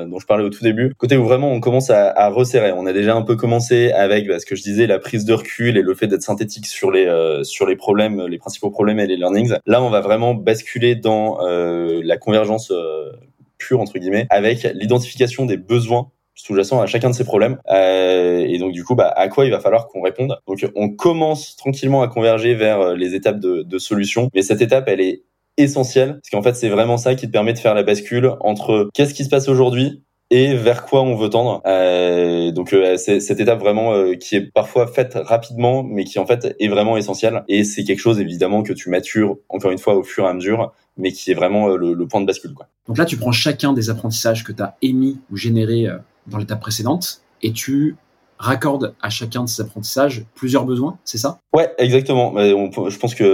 dont 0.07 0.19
je 0.19 0.27
parlais 0.27 0.45
au 0.45 0.51
tout 0.51 0.63
début, 0.63 0.95
côté 0.97 1.17
où 1.17 1.25
vraiment 1.25 1.51
on 1.51 1.61
commence 1.61 1.91
à, 1.91 2.29
resserrer. 2.29 2.73
On 2.73 2.87
a 2.87 2.93
déjà 2.93 3.15
un 3.15 3.23
peu 3.23 3.35
commencé 3.37 3.91
avec 3.93 4.29
bah, 4.29 4.39
ce 4.39 4.47
que 4.47 4.55
je 4.55 4.63
disais, 4.63 4.87
la 4.87 4.99
prise 4.99 5.25
de 5.25 5.33
recul 5.33 5.77
et 5.77 5.83
le 5.83 5.95
fait 5.95 6.07
d'être 6.07 6.23
synthétique 6.23 6.67
sur 6.67 6.91
les 6.91 7.05
sur 7.43 7.67
les 7.67 7.77
problèmes, 7.77 8.27
les 8.27 8.39
principaux 8.39 8.71
problèmes 8.71 9.01
et 9.01 9.07
les 9.07 9.17
learnings. 9.17 9.55
Là, 9.67 9.83
on 9.83 9.91
va 9.91 10.01
vraiment 10.01 10.35
basculer 10.35 10.95
dans 10.95 11.39
la 11.41 12.17
convergence 12.17 12.73
pure 13.59 13.81
entre 13.81 13.99
guillemets, 13.99 14.27
avec 14.31 14.63
l'identification 14.75 15.47
des 15.47 15.57
besoins 15.57 16.11
sous-jacent 16.35 16.81
à 16.81 16.87
chacun 16.87 17.11
de 17.11 17.15
ces 17.15 17.25
problèmes. 17.25 17.59
Euh, 17.71 18.45
et 18.47 18.59
donc 18.59 18.73
du 18.73 18.85
coup, 18.85 18.95
bah, 18.95 19.13
à 19.17 19.29
quoi 19.29 19.45
il 19.45 19.51
va 19.51 19.61
falloir 19.61 19.89
qu'on 19.89 20.03
réponde? 20.03 20.37
Donc 20.47 20.67
on 20.75 20.91
commence 20.91 21.57
tranquillement 21.57 22.03
à 22.03 22.09
converger 22.09 22.55
vers 22.55 22.81
euh, 22.81 22.95
les 22.95 23.15
étapes 23.15 23.41
de, 23.41 23.63
de 23.63 23.79
solution, 23.79 24.29
mais 24.35 24.43
cette 24.43 24.61
étape, 24.61 24.89
elle 24.89 25.01
est 25.01 25.23
essentielle 25.57 26.15
parce 26.15 26.31
qu'en 26.31 26.43
fait, 26.43 26.55
c'est 26.55 26.69
vraiment 26.69 26.97
ça 26.97 27.15
qui 27.15 27.27
te 27.27 27.33
permet 27.33 27.53
de 27.53 27.59
faire 27.59 27.75
la 27.75 27.83
bascule 27.83 28.33
entre 28.41 28.89
qu'est-ce 28.93 29.15
qui 29.15 29.25
se 29.25 29.29
passe 29.29 29.49
aujourd'hui 29.49 30.03
et 30.31 30.57
vers 30.57 30.85
quoi 30.85 31.03
on 31.03 31.15
veut 31.15 31.29
tendre. 31.29 31.63
Euh, 31.67 32.51
donc 32.51 32.73
euh, 32.73 32.97
c'est 32.97 33.21
cette 33.21 33.41
étape 33.41 33.61
vraiment 33.61 33.93
euh, 33.93 34.15
qui 34.15 34.37
est 34.37 34.41
parfois 34.53 34.87
faite 34.87 35.17
rapidement, 35.21 35.83
mais 35.85 36.05
qui 36.05 36.19
en 36.19 36.27
fait 36.27 36.57
est 36.59 36.69
vraiment 36.69 36.97
essentielle. 36.97 37.45
Et 37.49 37.63
c'est 37.63 37.85
quelque 37.85 38.01
chose 38.01 38.21
évidemment 38.21 38.63
que 38.63 38.73
tu 38.73 38.91
matures 38.91 39.37
encore 39.49 39.71
une 39.71 39.79
fois 39.79 39.95
au 39.95 40.03
fur 40.03 40.25
et 40.25 40.29
à 40.29 40.35
mesure, 40.35 40.73
mais 40.97 41.13
qui 41.13 41.31
est 41.31 41.35
vraiment 41.35 41.69
le, 41.69 41.93
le 41.93 42.07
point 42.07 42.21
de 42.21 42.27
bascule. 42.27 42.55
Quoi. 42.55 42.67
Donc 42.89 42.99
là, 42.99 43.05
tu 43.05 43.17
prends 43.17 43.33
chacun 43.33 43.73
des 43.73 43.91
apprentissages 43.91 44.45
que 44.45 44.53
tu 44.53 44.63
as 44.63 44.77
émis 44.83 45.19
ou 45.31 45.37
générés 45.37 45.87
dans 46.27 46.39
l'étape 46.39 46.61
précédente 46.61 47.21
et 47.43 47.53
tu 47.53 47.97
raccorde 48.39 48.95
à 49.01 49.11
chacun 49.11 49.45
de 49.45 49.49
ces 49.49 49.63
apprentissages 49.63 50.25
plusieurs 50.35 50.65
besoins, 50.65 50.99
c'est 51.05 51.19
ça? 51.19 51.39
Ouais, 51.55 51.73
exactement. 51.79 52.35
je 52.37 52.99
pense 52.99 53.15
que 53.15 53.25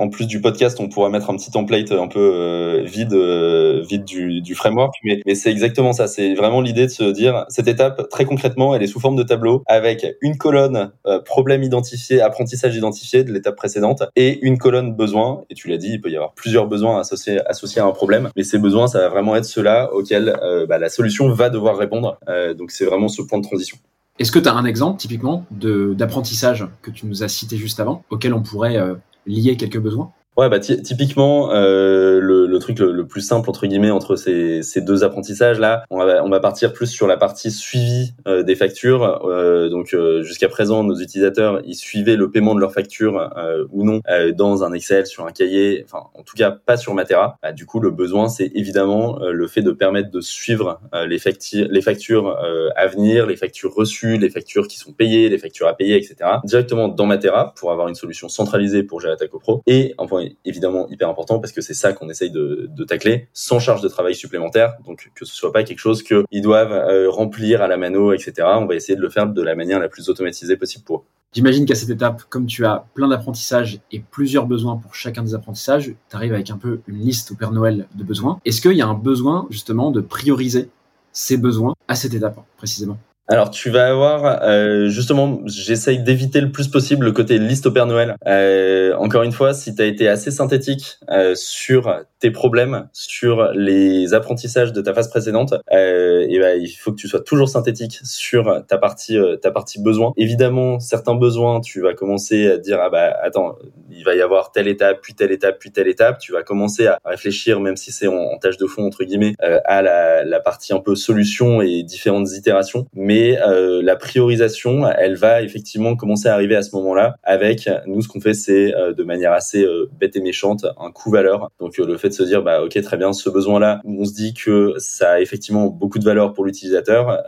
en 0.00 0.08
plus 0.08 0.26
du 0.26 0.40
podcast, 0.40 0.80
on 0.80 0.88
pourra 0.88 1.10
mettre 1.10 1.28
un 1.28 1.36
petit 1.36 1.50
template 1.50 1.92
un 1.92 2.08
peu 2.08 2.18
euh, 2.18 2.82
vide, 2.84 3.12
euh, 3.12 3.82
vide 3.86 4.04
du, 4.04 4.40
du, 4.40 4.54
framework, 4.54 4.94
mais, 5.04 5.20
mais 5.26 5.34
c'est 5.34 5.50
exactement 5.50 5.92
ça. 5.92 6.06
C'est 6.06 6.34
vraiment 6.34 6.62
l'idée 6.62 6.86
de 6.86 6.90
se 6.90 7.04
dire 7.04 7.44
cette 7.50 7.68
étape 7.68 8.08
très 8.08 8.24
concrètement, 8.24 8.74
elle 8.74 8.82
est 8.82 8.86
sous 8.86 8.98
forme 8.98 9.16
de 9.16 9.22
tableau 9.22 9.62
avec 9.66 10.06
une 10.22 10.38
colonne 10.38 10.92
euh, 11.06 11.20
problème 11.20 11.62
identifié, 11.62 12.22
apprentissage 12.22 12.74
identifié 12.74 13.24
de 13.24 13.32
l'étape 13.32 13.56
précédente 13.56 14.02
et 14.16 14.38
une 14.40 14.56
colonne 14.56 14.94
besoin. 14.94 15.42
Et 15.50 15.54
tu 15.54 15.68
l'as 15.68 15.76
dit, 15.76 15.90
il 15.92 16.00
peut 16.00 16.10
y 16.10 16.16
avoir 16.16 16.32
plusieurs 16.32 16.66
besoins 16.66 16.98
associés 16.98 17.38
associés 17.46 17.82
à 17.82 17.84
un 17.84 17.92
problème, 17.92 18.30
mais 18.36 18.42
ces 18.42 18.58
besoins, 18.58 18.86
ça 18.86 19.00
va 19.00 19.08
vraiment 19.10 19.36
être 19.36 19.44
ceux-là 19.44 19.92
auxquels 19.92 20.34
bah, 20.68 20.78
la 20.78 20.88
solution 20.88 21.28
va 21.28 21.50
devoir 21.50 21.76
répondre. 21.76 22.18
donc 22.56 22.70
c'est 22.70 22.86
vraiment 22.86 23.08
ce 23.08 23.20
point 23.20 23.38
de 23.38 23.44
transition. 23.44 23.76
Est-ce 24.20 24.32
que 24.32 24.38
tu 24.38 24.50
as 24.50 24.54
un 24.54 24.66
exemple 24.66 25.00
typiquement 25.00 25.46
d'apprentissage 25.50 26.66
que 26.82 26.90
tu 26.90 27.06
nous 27.06 27.22
as 27.22 27.28
cité 27.28 27.56
juste 27.56 27.80
avant, 27.80 28.04
auquel 28.10 28.34
on 28.34 28.42
pourrait 28.42 28.76
euh, 28.76 28.94
lier 29.26 29.56
quelques 29.56 29.78
besoins 29.78 30.12
Ouais, 30.40 30.48
bah 30.48 30.58
typiquement 30.58 31.52
euh, 31.52 32.18
le, 32.18 32.46
le, 32.46 32.58
truc 32.60 32.78
le, 32.78 33.06
plus 33.06 33.20
simple 33.20 33.50
entre 33.50 33.66
guillemets 33.66 33.90
entre 33.90 34.16
ces, 34.16 34.62
ces 34.62 34.80
deux 34.80 35.04
apprentissages 35.04 35.58
là, 35.58 35.84
on 35.90 35.98
va 35.98 36.24
on 36.24 36.30
va 36.30 36.40
partir 36.40 36.72
plus 36.72 36.86
sur 36.86 37.06
la 37.06 37.18
partie 37.18 37.50
suivi 37.50 38.14
euh, 38.26 38.42
des 38.42 38.54
factures. 38.54 39.20
Euh, 39.26 39.68
donc 39.68 39.92
euh, 39.92 40.22
jusqu'à 40.22 40.48
présent, 40.48 40.82
nos 40.82 40.98
utilisateurs 40.98 41.60
ils 41.66 41.74
suivaient 41.74 42.16
le 42.16 42.30
paiement 42.30 42.54
de 42.54 42.60
leurs 42.60 42.72
factures 42.72 43.30
euh, 43.36 43.66
ou 43.70 43.84
non 43.84 44.00
dans 44.34 44.64
un 44.64 44.72
Excel, 44.72 45.06
sur 45.06 45.26
un 45.26 45.30
cahier, 45.30 45.84
enfin 45.84 46.04
en 46.14 46.22
tout 46.22 46.36
cas 46.38 46.50
pas 46.50 46.78
sur 46.78 46.94
Matera. 46.94 47.36
Bah, 47.42 47.52
du 47.52 47.66
coup, 47.66 47.78
le 47.78 47.90
besoin 47.90 48.30
c'est 48.30 48.50
évidemment 48.54 49.18
le 49.18 49.46
fait 49.46 49.60
de 49.60 49.72
permettre 49.72 50.10
de 50.10 50.22
suivre 50.22 50.80
les, 51.06 51.18
factures, 51.18 51.68
les 51.70 51.82
factures 51.82 52.38
à 52.76 52.86
venir, 52.86 53.26
les 53.26 53.36
factures 53.36 53.74
reçues, 53.74 54.16
les 54.16 54.30
factures 54.30 54.68
qui 54.68 54.78
sont 54.78 54.92
payées, 54.92 55.28
les 55.28 55.38
factures 55.38 55.66
à 55.66 55.74
payer, 55.74 55.96
etc. 55.96 56.30
directement 56.44 56.88
dans 56.88 57.04
Matera 57.04 57.52
pour 57.56 57.72
avoir 57.72 57.88
une 57.88 57.94
solution 57.94 58.30
centralisée 58.30 58.84
pour 58.84 59.02
gérer 59.02 59.16
ta 59.16 59.28
copro 59.28 59.60
et 59.66 59.94
un 59.98 60.06
évidemment 60.44 60.88
hyper 60.88 61.08
important 61.08 61.38
parce 61.38 61.52
que 61.52 61.60
c'est 61.60 61.74
ça 61.74 61.92
qu'on 61.92 62.08
essaye 62.08 62.30
de, 62.30 62.68
de, 62.70 62.84
tacler 62.84 63.28
sans 63.32 63.58
charge 63.58 63.82
de 63.82 63.88
travail 63.88 64.14
supplémentaire. 64.14 64.74
Donc 64.84 65.10
que 65.14 65.24
ce 65.24 65.34
soit 65.34 65.52
pas 65.52 65.62
quelque 65.62 65.78
chose 65.78 66.02
qu'ils 66.02 66.42
doivent 66.42 66.72
euh, 66.72 67.10
remplir 67.10 67.62
à 67.62 67.68
la 67.68 67.76
mano, 67.76 68.12
etc. 68.12 68.46
On 68.56 68.66
va 68.66 68.74
essayer 68.74 68.96
de 68.96 69.02
le 69.02 69.10
faire 69.10 69.26
de 69.26 69.42
la 69.42 69.54
manière 69.54 69.78
la 69.78 69.88
plus 69.88 70.08
automatisée 70.08 70.56
possible 70.56 70.84
pour 70.84 70.98
eux. 70.98 71.02
J'imagine 71.32 71.64
qu'à 71.64 71.76
cette 71.76 71.90
étape, 71.90 72.24
comme 72.24 72.46
tu 72.46 72.66
as 72.66 72.86
plein 72.94 73.06
d'apprentissages 73.06 73.80
et 73.92 74.00
plusieurs 74.00 74.46
besoins 74.46 74.76
pour 74.76 74.96
chacun 74.96 75.22
des 75.22 75.34
apprentissages, 75.34 75.94
tu 76.08 76.16
arrives 76.16 76.34
avec 76.34 76.50
un 76.50 76.56
peu 76.56 76.80
une 76.88 76.98
liste 76.98 77.30
au 77.30 77.36
Père 77.36 77.52
Noël 77.52 77.86
de 77.94 78.02
besoins. 78.02 78.40
Est-ce 78.44 78.60
qu'il 78.60 78.72
y 78.72 78.82
a 78.82 78.88
un 78.88 78.94
besoin 78.94 79.46
justement 79.48 79.92
de 79.92 80.00
prioriser 80.00 80.70
ces 81.12 81.36
besoins 81.36 81.74
à 81.86 81.94
cette 81.94 82.14
étape 82.14 82.40
précisément? 82.56 82.98
Alors 83.30 83.50
tu 83.50 83.70
vas 83.70 83.88
avoir 83.88 84.42
euh, 84.42 84.88
justement, 84.88 85.40
j'essaye 85.46 86.02
d'éviter 86.02 86.40
le 86.40 86.50
plus 86.50 86.66
possible 86.66 87.06
le 87.06 87.12
côté 87.12 87.38
liste 87.38 87.64
au 87.66 87.70
Père 87.70 87.86
Noël. 87.86 88.16
Euh, 88.26 88.92
encore 88.96 89.22
une 89.22 89.30
fois, 89.30 89.54
si 89.54 89.72
tu 89.72 89.80
as 89.80 89.84
été 89.84 90.08
assez 90.08 90.32
synthétique 90.32 90.98
euh, 91.10 91.36
sur 91.36 91.94
tes 92.18 92.32
problèmes, 92.32 92.88
sur 92.92 93.52
les 93.52 94.14
apprentissages 94.14 94.72
de 94.72 94.80
ta 94.80 94.92
phase 94.92 95.08
précédente, 95.08 95.54
et 95.70 96.38
ben, 96.40 96.60
il 96.60 96.68
faut 96.70 96.90
que 96.90 96.96
tu 96.96 97.06
sois 97.06 97.20
toujours 97.20 97.48
synthétique 97.48 98.00
sur 98.02 98.64
ta 98.66 98.78
partie 98.78 99.16
ta 99.40 99.52
partie 99.52 99.80
besoin. 99.80 100.12
Évidemment, 100.16 100.80
certains 100.80 101.14
besoins, 101.14 101.60
tu 101.60 101.80
vas 101.80 101.94
commencer 101.94 102.50
à 102.50 102.58
dire 102.58 102.78
ah 102.82 102.90
bah 102.90 103.14
attends, 103.22 103.56
il 103.90 104.04
va 104.04 104.14
y 104.14 104.20
avoir 104.20 104.52
telle 104.52 104.68
étape, 104.68 105.00
puis 105.02 105.14
telle 105.14 105.32
étape, 105.32 105.58
puis 105.58 105.72
telle 105.72 105.88
étape. 105.88 106.18
Tu 106.18 106.32
vas 106.32 106.42
commencer 106.42 106.86
à 106.86 106.98
réfléchir, 107.04 107.60
même 107.60 107.76
si 107.76 107.92
c'est 107.92 108.06
en, 108.06 108.38
tâche 108.38 108.56
de 108.56 108.66
fond 108.66 108.86
entre 108.86 109.04
guillemets, 109.04 109.34
euh, 109.42 109.60
à 109.64 109.82
la, 109.82 110.40
partie 110.40 110.72
un 110.72 110.80
peu 110.80 110.94
solution 110.94 111.60
et 111.60 111.82
différentes 111.82 112.32
itérations, 112.32 112.86
mais 112.94 113.20
Et 113.20 113.36
la 113.82 113.96
priorisation, 113.96 114.88
elle 114.88 115.16
va 115.16 115.42
effectivement 115.42 115.94
commencer 115.94 116.28
à 116.28 116.34
arriver 116.34 116.56
à 116.56 116.62
ce 116.62 116.74
moment-là. 116.76 117.16
Avec 117.22 117.68
nous, 117.86 118.00
ce 118.00 118.08
qu'on 118.08 118.20
fait, 118.20 118.32
c'est 118.32 118.72
de 118.72 119.02
manière 119.04 119.32
assez 119.32 119.66
bête 119.98 120.16
et 120.16 120.20
méchante 120.20 120.64
un 120.78 120.90
coût 120.90 121.10
valeur. 121.10 121.50
Donc 121.60 121.76
le 121.76 121.96
fait 121.98 122.08
de 122.08 122.14
se 122.14 122.22
dire, 122.22 122.42
bah 122.42 122.62
ok, 122.62 122.80
très 122.80 122.96
bien, 122.96 123.12
ce 123.12 123.28
besoin-là, 123.28 123.82
on 123.84 124.06
se 124.06 124.14
dit 124.14 124.32
que 124.32 124.74
ça 124.78 125.12
a 125.12 125.20
effectivement 125.20 125.66
beaucoup 125.66 125.98
de 125.98 126.04
valeur 126.04 126.32
pour 126.32 126.46
l'utilisateur 126.46 127.22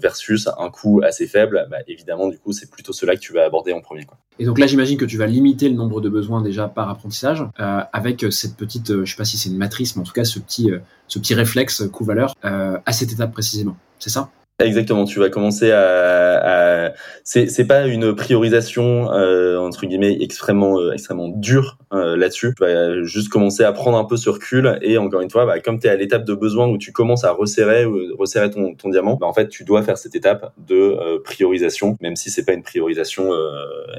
versus 0.00 0.48
un 0.58 0.70
coût 0.70 1.00
assez 1.04 1.26
faible. 1.26 1.66
Bah, 1.70 1.78
évidemment, 1.86 2.28
du 2.28 2.38
coup, 2.38 2.52
c'est 2.52 2.70
plutôt 2.70 2.92
cela 2.92 3.14
que 3.14 3.20
tu 3.20 3.32
vas 3.32 3.44
aborder 3.44 3.72
en 3.72 3.80
premier. 3.80 4.04
Quoi. 4.04 4.18
Et 4.38 4.44
donc 4.44 4.58
là, 4.58 4.66
j'imagine 4.66 4.98
que 4.98 5.04
tu 5.04 5.16
vas 5.16 5.26
limiter 5.26 5.65
le 5.68 5.74
nombre 5.76 6.00
de 6.00 6.08
besoins 6.08 6.42
déjà 6.42 6.68
par 6.68 6.88
apprentissage 6.90 7.44
avec 7.56 8.24
cette 8.30 8.56
petite, 8.56 9.04
je 9.04 9.10
sais 9.10 9.16
pas 9.16 9.24
si 9.24 9.38
c'est 9.38 9.48
une 9.48 9.58
matrice, 9.58 9.96
mais 9.96 10.02
en 10.02 10.04
tout 10.04 10.12
cas 10.12 10.24
ce 10.24 10.38
petit, 10.38 10.70
ce 11.08 11.18
petit 11.18 11.34
réflexe 11.34 11.84
coût-valeur 11.90 12.34
à 12.42 12.92
cette 12.92 13.12
étape 13.12 13.32
précisément. 13.32 13.76
C'est 13.98 14.10
ça? 14.10 14.30
Exactement, 14.58 15.04
tu 15.04 15.18
vas 15.18 15.28
commencer 15.28 15.70
à, 15.70 16.86
à... 16.86 16.92
c'est 17.24 17.66
pas 17.66 17.86
une 17.86 18.14
priorisation 18.14 19.12
euh, 19.12 19.58
entre 19.58 19.84
guillemets 19.84 20.16
extrêmement 20.22 20.80
euh, 20.80 20.92
extrêmement 20.92 21.28
dure 21.28 21.76
euh, 21.92 22.16
là-dessus. 22.16 22.54
Tu 22.56 22.64
vas 22.64 23.02
juste 23.02 23.28
commencer 23.28 23.64
à 23.64 23.72
prendre 23.72 23.98
un 23.98 24.06
peu 24.06 24.16
ce 24.16 24.30
recul 24.30 24.78
et 24.80 24.96
encore 24.96 25.20
une 25.20 25.28
fois, 25.28 25.44
bah, 25.44 25.60
comme 25.60 25.78
tu 25.78 25.88
es 25.88 25.90
à 25.90 25.96
l'étape 25.96 26.24
de 26.24 26.32
besoin 26.32 26.68
où 26.68 26.78
tu 26.78 26.90
commences 26.90 27.24
à 27.24 27.32
resserrer 27.32 27.84
resserrer 28.18 28.50
ton, 28.50 28.74
ton 28.74 28.88
diamant, 28.88 29.16
bah, 29.20 29.26
en 29.26 29.34
fait 29.34 29.48
tu 29.48 29.62
dois 29.62 29.82
faire 29.82 29.98
cette 29.98 30.14
étape 30.14 30.54
de 30.66 30.74
euh, 30.74 31.18
priorisation, 31.22 31.98
même 32.00 32.16
si 32.16 32.30
c'est 32.30 32.46
pas 32.46 32.54
une 32.54 32.62
priorisation 32.62 33.30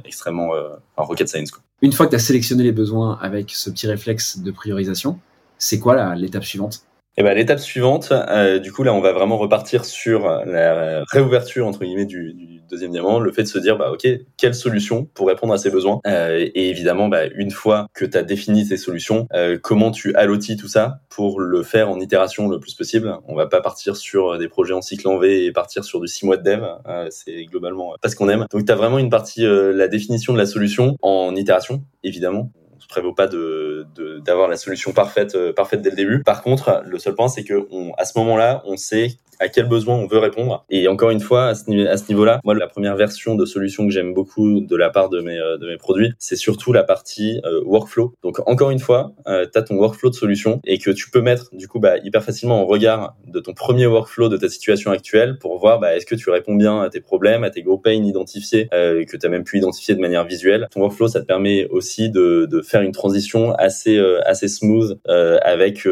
extrêmement 0.06 0.54
en 0.96 1.04
rocket 1.04 1.28
science. 1.28 1.52
Quoi. 1.52 1.62
Une 1.84 1.91
fois 1.91 2.08
que 2.08 2.12
tu 2.12 2.15
as 2.15 2.20
sélectionné 2.20 2.63
les 2.63 2.72
besoins 2.72 3.20
avec 3.22 3.52
ce 3.52 3.70
petit 3.70 3.86
réflexe 3.86 4.39
de 4.39 4.50
priorisation, 4.50 5.20
c'est 5.60 5.78
quoi 5.78 6.15
l'étape 6.15 6.46
suivante? 6.46 6.87
Et 7.17 7.23
ben 7.23 7.36
l'étape 7.36 7.60
suivante, 7.60 8.12
euh, 8.12 8.60
du 8.60 8.71
coup 8.71 8.84
là 8.84 8.93
on 8.93 9.01
va 9.01 9.12
vraiment 9.12 9.38
repartir 9.38 9.86
sur 9.86 10.27
la 10.45 11.03
réouverture 11.12 11.65
entre 11.65 11.84
guillemets 11.84 12.06
du, 12.06 12.58
deuxième 12.69 12.91
diamant, 12.91 13.19
le 13.19 13.32
fait 13.32 13.43
de 13.43 13.47
se 13.47 13.60
dire 13.60 13.77
bah 13.77 13.91
ok 13.91 14.08
quelle 14.38 14.53
solution 14.53 15.06
pour 15.13 15.27
répondre 15.27 15.53
à 15.53 15.58
ces 15.58 15.71
besoins? 15.71 15.99
Euh, 16.06 16.47
et 16.53 16.69
évidemment 16.69 17.08
bah, 17.08 17.25
une 17.36 17.51
fois 17.51 17.88
que 17.93 18.06
tu 18.06 18.17
as 18.17 18.23
défini 18.23 18.67
tes 18.67 18.77
solutions, 18.77 19.27
euh, 19.34 19.58
comment 19.62 19.91
tu 19.91 20.13
allotis 20.15 20.58
tout 20.58 20.67
ça 20.67 21.01
pour 21.10 21.39
le 21.39 21.63
faire 21.63 21.89
en 21.89 21.99
itération 21.99 22.47
le 22.47 22.60
plus 22.60 22.73
possible? 22.73 23.17
On 23.27 23.36
va 23.36 23.47
pas 23.47 23.62
partir 23.62 23.95
sur 23.95 24.38
des 24.38 24.47
projets 24.47 24.73
en 24.73 24.82
cycle 24.82 25.08
en 25.08 25.17
V 25.17 25.45
et 25.45 25.51
partir 25.51 25.84
sur 25.84 25.99
du 25.99 26.08
6 26.08 26.25
mois 26.25 26.38
de 26.38 26.43
dev, 26.43 26.63
euh, 26.88 27.08
c'est 27.10 27.45
globalement 27.45 27.93
pas 28.01 28.10
ce 28.10 28.15
qu'on 28.15 28.30
aime. 28.30 28.45
Donc 28.51 28.65
tu 28.65 28.73
vraiment 28.73 28.99
une 28.99 29.10
partie 29.10 29.43
la 29.43 29.88
définition 29.88 30.34
de 30.34 30.38
la 30.38 30.45
solution 30.45 30.97
en 31.01 31.36
itération 31.36 31.84
évidemment 32.03 32.51
prévaut 32.88 33.13
pas 33.13 33.28
de 33.28 33.86
d'avoir 34.26 34.47
la 34.47 34.58
solution 34.58 34.91
parfaite 34.91 35.36
euh, 35.36 35.54
parfaite 35.54 35.82
dès 35.82 35.89
le 35.89 35.95
début. 35.95 36.23
Par 36.23 36.41
contre, 36.41 36.84
le 36.86 37.00
seul 37.00 37.15
point 37.15 37.28
c'est 37.28 37.43
que 37.43 37.67
à 37.97 38.06
ce 38.06 38.17
moment-là, 38.19 38.62
on 38.65 38.78
sait 38.78 39.17
à 39.39 39.50
quel 39.50 39.67
besoin 39.67 39.95
on 39.95 40.08
veut 40.08 40.19
répondre. 40.19 40.65
Et 40.69 40.88
encore 40.88 41.10
une 41.10 41.19
fois, 41.19 41.47
à 41.47 41.56
ce, 41.56 41.69
niveau-là, 41.69 42.39
moi, 42.43 42.54
la 42.54 42.67
première 42.67 42.95
version 42.95 43.36
de 43.36 43.45
solution 43.45 43.86
que 43.86 43.91
j'aime 43.91 44.13
beaucoup 44.13 44.62
de 44.62 44.76
la 44.76 44.89
part 44.89 45.10
de 45.10 45.21
mes, 45.21 45.38
euh, 45.38 45.58
de 45.58 45.67
mes 45.67 45.78
produits, 45.78 46.13
c'est 46.19 46.36
surtout 46.36 46.73
la 46.73 46.84
partie 46.84 47.39
euh, 47.45 47.62
workflow. 47.65 48.13
Donc, 48.23 48.39
encore 48.47 48.71
une 48.71 48.80
fois, 48.80 49.13
euh, 49.28 49.45
tu 49.52 49.58
as 49.58 49.63
ton 49.63 49.76
workflow 49.76 50.10
de 50.10 50.15
solution 50.15 50.60
et 50.65 50.78
que 50.78 50.91
tu 50.91 51.10
peux 51.10 51.21
mettre, 51.21 51.50
du 51.54 51.67
coup, 51.67 51.80
bah, 51.80 51.97
hyper 52.04 52.23
facilement 52.23 52.62
en 52.62 52.65
regard 52.65 53.15
de 53.28 53.39
ton 53.39 53.54
premier 53.54 53.88
workflow 53.88 54.30
de 54.30 54.38
ta 54.38 54.50
situation 54.50 54.91
actuelle 54.91 55.38
pour 55.39 55.58
voir, 55.60 55.80
bah, 55.80 55.95
est-ce 55.95 56.06
que 56.06 56.15
tu 56.15 56.30
réponds 56.30 56.56
bien 56.56 56.82
à 56.82 56.89
tes 56.89 57.02
problèmes, 57.02 57.43
à 57.43 57.50
tes 57.50 57.62
gros 57.62 57.78
pains 57.78 57.91
identifiés, 57.91 58.67
euh, 58.73 59.06
que 59.06 59.17
tu 59.17 59.26
as 59.26 59.30
même 59.30 59.43
pu 59.43 59.58
identifier 59.58 59.95
de 59.95 60.00
manière 60.00 60.26
visuelle. 60.26 60.67
Ton 60.71 60.82
workflow, 60.82 61.08
ça 61.08 61.21
te 61.21 61.26
permet 61.26 61.67
aussi 61.67 62.10
de, 62.10 62.47
de 62.50 62.62
faire 62.62 62.82
une 62.82 62.91
transition 62.91 63.54
assez, 63.54 64.00
assez 64.26 64.47
smooth 64.47 65.00
avec, 65.06 65.88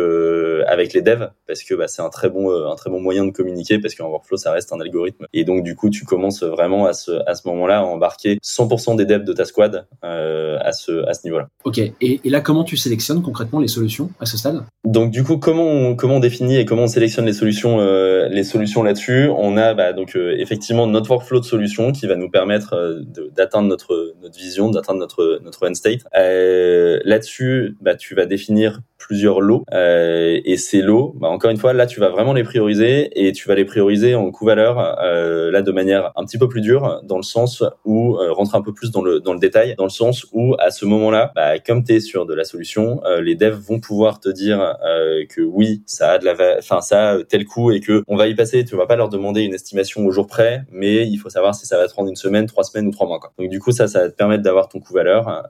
avec 0.68 0.94
les 0.94 1.02
devs 1.02 1.30
parce 1.48 1.64
que 1.64 1.76
bah, 1.76 1.88
c'est 1.88 2.02
un 2.02 2.10
très 2.10 2.30
bon, 2.30 2.50
un 2.72 2.76
très 2.76 2.90
bon 2.90 3.00
moyen 3.00 3.26
de 3.26 3.32
communiquer 3.36 3.80
parce 3.80 3.96
qu'un 3.96 4.06
workflow, 4.06 4.38
ça 4.38 4.52
reste 4.52 4.72
un 4.74 4.80
algorithme. 4.80 5.26
Et 5.34 5.44
donc, 5.44 5.64
du 5.64 5.76
coup, 5.76 5.90
tu 5.90 6.06
commences 6.06 6.44
vraiment 6.44 6.86
à 6.86 6.94
ce, 6.94 7.12
à 7.28 7.36
ce 7.36 7.48
moment-là 7.48 7.80
à 7.80 7.84
embarquer 7.84 8.38
100% 8.44 8.96
des 8.96 9.06
devs 9.06 9.24
de 9.24 9.34
ta 9.34 9.46
squad 9.46 9.86
euh, 10.04 10.58
à 10.62 10.72
ce, 10.72 11.06
à 11.08 11.14
ce 11.14 11.22
niveau-là. 11.26 11.48
Ok. 11.64 11.78
Et, 11.78 11.94
et, 12.02 12.30
là, 12.30 12.42
comment 12.42 12.64
tu 12.64 12.78
sélectionnes 12.78 13.22
concrètement 13.22 13.60
les 13.60 13.68
solutions 13.68 14.10
à 14.20 14.26
ce 14.26 14.38
stade? 14.38 14.64
Donc, 14.86 15.12
du 15.12 15.24
coup, 15.24 15.38
comment 15.38 15.66
on, 15.66 15.96
comment 15.96 16.16
on 16.16 16.20
définit 16.20 16.58
et 16.58 16.66
comment 16.66 16.84
on 16.84 16.88
sélectionne 16.88 17.26
les 17.26 17.34
solutions, 17.34 17.80
euh, 17.80 18.28
les 18.30 18.44
solutions 18.44 18.84
là-dessus? 18.84 19.30
On 19.38 19.58
a 19.58 19.74
bah, 19.74 19.94
donc 19.94 20.16
euh, 20.16 20.36
effectivement 20.38 20.88
notre 20.88 21.12
workflow 21.12 21.40
de 21.40 21.46
solutions 21.46 21.92
qui 21.92 22.08
va 22.08 22.16
nous 22.16 22.30
permettre 22.30 23.04
d'atteindre 23.36 23.68
notre, 23.68 24.14
notre 24.22 24.38
vision, 24.38 24.70
d'atteindre 24.70 25.00
notre, 25.00 25.40
notre 25.44 25.70
end 25.70 25.74
state. 25.74 26.02
Là-dessus, 26.14 27.78
bah, 27.82 27.96
tu 27.96 28.16
vas 28.16 28.26
définir 28.26 28.82
plusieurs 29.06 29.42
lots 29.42 29.64
et 29.72 30.58
ces 30.58 30.82
lots, 30.82 31.14
bah, 31.20 31.28
encore 31.28 31.52
une 31.52 31.58
fois, 31.58 31.74
là, 31.74 31.86
tu 31.86 32.00
vas 32.00 32.10
vraiment 32.10 32.34
les 32.34 32.44
prioriser 32.44 33.10
et 33.16 33.32
tu 33.32 33.48
vas 33.48 33.56
les 33.56 33.66
prioriser 33.66 34.16
en 34.16 34.32
coût-valeur 34.32 35.00
euh, 35.02 35.52
là 35.52 35.62
de 35.62 35.72
manière 35.72 36.12
un 36.16 36.26
petit 36.26 36.38
peu 36.38 36.48
plus 36.48 36.62
dure, 36.62 37.02
dans 37.04 37.18
le 37.18 37.24
sens 37.24 37.64
où 37.84 38.16
euh, 38.16 38.32
rentre 38.32 38.56
un 38.56 38.62
peu 38.62 38.74
plus 38.74 38.92
dans 38.92 39.02
le 39.02 39.20
dans 39.20 39.34
le 39.34 39.40
détail, 39.40 39.76
dans 39.78 39.86
le 39.86 39.90
sens 39.90 40.26
où 40.32 40.56
à 40.60 40.72
ce 40.72 40.86
moment-là, 40.86 41.32
bah, 41.36 41.60
comme 41.60 41.84
tu 41.84 41.94
es 41.94 42.00
sur 42.00 42.26
de 42.26 42.34
la 42.34 42.44
solution, 42.44 43.02
euh, 43.06 43.22
les 43.22 43.36
devs 43.36 43.60
vont 43.60 43.80
pouvoir 43.80 44.20
te 44.20 44.30
dire 44.30 44.76
euh, 44.86 45.26
que 45.30 45.42
oui, 45.42 45.84
ça 45.86 46.12
a 46.12 46.18
de 46.18 46.26
la, 46.26 46.36
enfin 46.58 46.82
ça 46.82 47.12
a 47.12 47.24
tel 47.24 47.46
coût 47.46 47.72
et 47.72 47.80
que 47.80 48.04
on 48.08 48.16
va 48.16 48.28
y 48.28 48.36
passer. 48.36 48.66
Tu 48.66 48.76
vas 48.76 48.86
pas 48.86 48.96
leur 48.96 49.10
demander 49.10 49.42
une 49.42 49.54
estimation 49.54 50.06
au 50.06 50.12
jour 50.12 50.28
près, 50.28 50.64
mais 50.72 51.08
il 51.08 51.18
faut 51.18 51.30
savoir 51.30 51.56
si 51.56 51.66
ça 51.66 51.78
va 51.78 51.88
te 51.88 51.94
prendre 51.94 52.10
une 52.10 52.16
semaine, 52.16 52.46
trois 52.46 52.64
semaines 52.64 52.88
ou 52.88 52.92
trois 52.92 53.08
mois. 53.08 53.20
Quoi. 53.20 53.34
Donc 53.38 53.50
du 53.50 53.60
coup 53.60 53.72
ça, 53.72 53.88
ça 53.88 54.02
va 54.02 54.10
te 54.10 54.16
permettre 54.16 54.44
d'avoir 54.44 54.70
ton 54.70 54.80
coût-valeur 54.80 55.48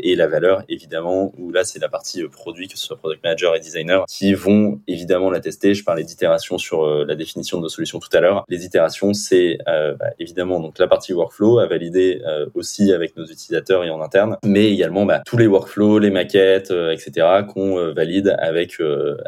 et 0.00 0.14
la 0.16 0.26
valeur 0.26 0.62
évidemment 0.68 1.32
où 1.38 1.50
là 1.50 1.64
c'est 1.64 1.78
la 1.78 1.88
partie 1.88 2.22
produit 2.28 2.53
que 2.54 2.78
ce 2.78 2.86
soit 2.86 2.96
product 2.96 3.22
manager 3.22 3.54
et 3.54 3.60
designer 3.60 4.04
qui 4.08 4.34
vont 4.34 4.80
évidemment 4.88 5.30
la 5.30 5.40
tester. 5.40 5.74
Je 5.74 5.84
parlais 5.84 6.04
d'itération 6.04 6.58
sur 6.58 6.86
la 7.04 7.14
définition 7.14 7.58
de 7.58 7.62
nos 7.62 7.68
solutions 7.68 7.98
tout 7.98 8.14
à 8.16 8.20
l'heure. 8.20 8.44
Les 8.48 8.64
itérations, 8.64 9.14
c'est 9.14 9.58
euh, 9.68 9.94
bah, 9.94 10.06
évidemment 10.18 10.60
donc 10.60 10.78
la 10.78 10.86
partie 10.86 11.12
workflow 11.12 11.58
à 11.58 11.66
valider 11.66 12.22
euh, 12.26 12.46
aussi 12.54 12.92
avec 12.92 13.16
nos 13.16 13.24
utilisateurs 13.24 13.84
et 13.84 13.90
en 13.90 14.00
interne, 14.00 14.36
mais 14.44 14.70
également 14.70 15.04
bah, 15.04 15.22
tous 15.24 15.36
les 15.36 15.46
workflows, 15.46 15.98
les 15.98 16.10
maquettes, 16.10 16.70
euh, 16.70 16.92
etc. 16.92 17.44
qu'on 17.52 17.92
valide 17.92 18.34
avec 18.38 18.78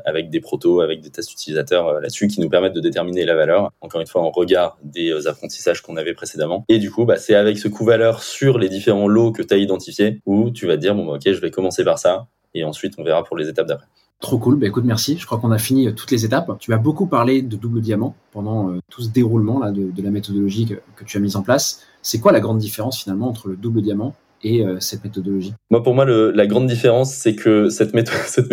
avec 0.05 0.31
des 0.31 0.41
protos, 0.41 0.81
avec 0.81 1.01
des 1.01 1.11
tests 1.11 1.33
utilisateurs 1.33 2.01
là-dessus 2.01 2.29
qui 2.29 2.41
nous 2.41 2.49
permettent 2.49 2.75
de 2.75 2.81
déterminer 2.81 3.25
la 3.25 3.35
valeur. 3.35 3.71
Encore 3.81 4.01
une 4.01 4.07
fois, 4.07 4.23
en 4.23 4.31
regard 4.31 4.79
des 4.83 5.27
apprentissages 5.27 5.83
qu'on 5.83 5.97
avait 5.97 6.15
précédemment. 6.15 6.65
Et 6.69 6.79
du 6.79 6.91
coup, 6.91 7.05
bah, 7.05 7.17
c'est 7.17 7.35
avec 7.35 7.59
ce 7.59 7.69
coût-valeur 7.69 8.23
sur 8.23 8.59
les 8.59 8.69
différents 8.69 9.09
lots 9.09 9.33
que 9.33 9.43
tu 9.43 9.55
as 9.55 9.59
identifiés 9.59 10.21
où 10.27 10.51
tu 10.51 10.67
vas 10.67 10.77
te 10.77 10.81
dire 10.81 10.95
bon, 10.95 11.15
ok, 11.15 11.23
je 11.25 11.41
vais 11.41 11.51
commencer 11.51 11.85
par 11.85 11.99
ça 11.99 12.27
et 12.57 12.65
ensuite 12.65 12.95
on 12.99 13.05
verra 13.05 13.16
pour 13.25 13.37
les 13.37 13.49
étapes 13.49 13.67
d'après. 13.67 13.87
Trop 14.21 14.39
cool. 14.39 14.57
Bah, 14.57 14.67
écoute, 14.67 14.85
merci. 14.85 15.19
Je 15.19 15.27
crois 15.27 15.39
qu'on 15.39 15.51
a 15.51 15.59
fini 15.59 15.89
euh, 15.89 15.93
toutes 15.93 16.11
les 16.11 16.25
étapes. 16.25 16.51
Tu 16.59 16.73
as 16.73 16.79
beaucoup 16.79 17.07
parlé 17.07 17.43
de 17.43 17.57
double 17.57 17.81
diamant 17.81 18.17
pendant 18.33 18.71
euh, 18.71 18.81
tout 18.89 19.03
ce 19.03 19.09
déroulement 19.09 19.71
de, 19.71 20.03
la 20.03 20.11
méthodologie 20.11 20.67
que, 20.97 21.05
tu 21.05 21.19
as 21.19 21.21
mise 21.21 21.37
en 21.37 21.43
place. 21.43 21.83
C'est 22.03 22.19
quoi 22.19 22.33
la 22.33 22.41
grande 22.41 22.59
différence 22.59 23.03
finalement 23.03 23.29
entre 23.29 23.49
le 23.49 23.57
double 23.57 23.83
diamant 23.83 24.15
euh, 24.47 24.77
cette 24.81 25.05
méthodologie 25.05 25.55
Moi, 25.71 25.83
pour 25.83 25.95
moi, 25.95 26.05
le, 26.05 26.31
la 26.31 26.47
grande 26.47 26.67
différence, 26.67 27.13
c'est 27.15 27.35
que 27.35 27.69
cette 27.69 27.95
méthode, 27.95 28.15
cette 28.27 28.47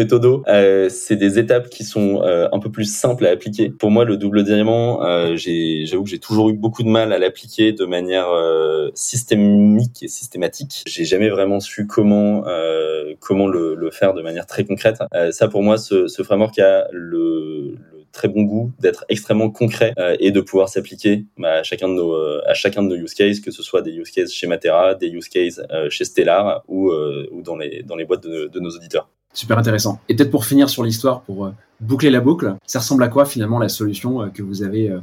euh, 0.47 0.89
c'est 0.89 1.15
des 1.15 1.39
étapes 1.39 1.69
qui 1.69 1.83
sont 1.83 2.21
euh, 2.23 2.47
un 2.51 2.59
peu 2.59 2.71
plus 2.71 2.85
simples 2.85 3.25
à 3.25 3.29
appliquer. 3.29 3.69
Pour 3.69 3.91
moi, 3.91 4.05
le 4.05 4.17
double 4.17 4.43
diamant, 4.43 5.01
j'avoue 5.35 6.03
que 6.03 6.09
j'ai 6.09 6.19
toujours 6.19 6.49
eu 6.49 6.53
beaucoup 6.53 6.83
de 6.83 6.89
mal 6.89 7.13
à 7.13 7.19
l'appliquer 7.19 7.73
de 7.73 7.85
manière 7.85 8.27
systémique 8.93 10.03
et 10.03 10.07
systématique. 10.07 10.83
J'ai 10.87 11.05
jamais 11.05 11.29
vraiment 11.29 11.59
su 11.59 11.87
comment 11.87 12.43
comment 13.19 13.47
le, 13.47 13.89
faire 13.91 14.13
de 14.13 14.21
manière 14.21 14.45
très 14.45 14.65
concrète. 14.65 14.97
ça, 15.31 15.47
pour 15.47 15.63
moi, 15.63 15.77
ce, 15.77 16.07
framework 16.23 16.57
a 16.59 16.87
le 16.91 17.75
très 18.13 18.29
bon 18.29 18.43
goût 18.43 18.71
d'être 18.79 19.03
extrêmement 19.09 19.49
concret 19.49 19.93
euh, 19.97 20.15
et 20.19 20.31
de 20.31 20.39
pouvoir 20.39 20.69
s'appliquer 20.69 21.25
bah, 21.37 21.55
à 21.55 21.63
chacun 21.63 21.89
de 21.89 21.95
nos 21.95 22.13
euh, 22.13 22.41
à 22.47 22.53
chacun 22.53 22.83
de 22.83 22.87
nos 22.87 22.95
use 22.95 23.13
cases, 23.13 23.41
que 23.41 23.51
ce 23.51 23.61
soit 23.61 23.81
des 23.81 23.91
use 23.91 24.11
cases 24.11 24.31
chez 24.31 24.47
Matera, 24.47 24.95
des 24.95 25.07
use 25.07 25.27
cases 25.27 25.59
euh, 25.71 25.89
chez 25.89 26.05
Stellar 26.05 26.63
ou, 26.69 26.91
ou 26.91 27.41
dans 27.41 27.57
les 27.57 27.83
dans 27.83 27.97
les 27.97 28.05
boîtes 28.05 28.23
de, 28.23 28.59
nos 28.59 28.69
auditeurs. 28.69 29.09
Super 29.33 29.57
intéressant. 29.57 29.99
Et 30.07 30.15
peut-être 30.15 30.29
pour 30.29 30.45
finir 30.45 30.69
sur 30.69 30.83
l'histoire, 30.83 31.23
pour 31.23 31.51
boucler 31.81 32.11
la 32.11 32.19
boucle, 32.19 32.55
ça 32.67 32.79
ressemble 32.79 33.03
à 33.03 33.07
quoi 33.07 33.25
finalement 33.25 33.57
la 33.57 33.67
solution 33.67 34.29
que 34.29 34.43
vous 34.43 34.61
avez 34.61 34.95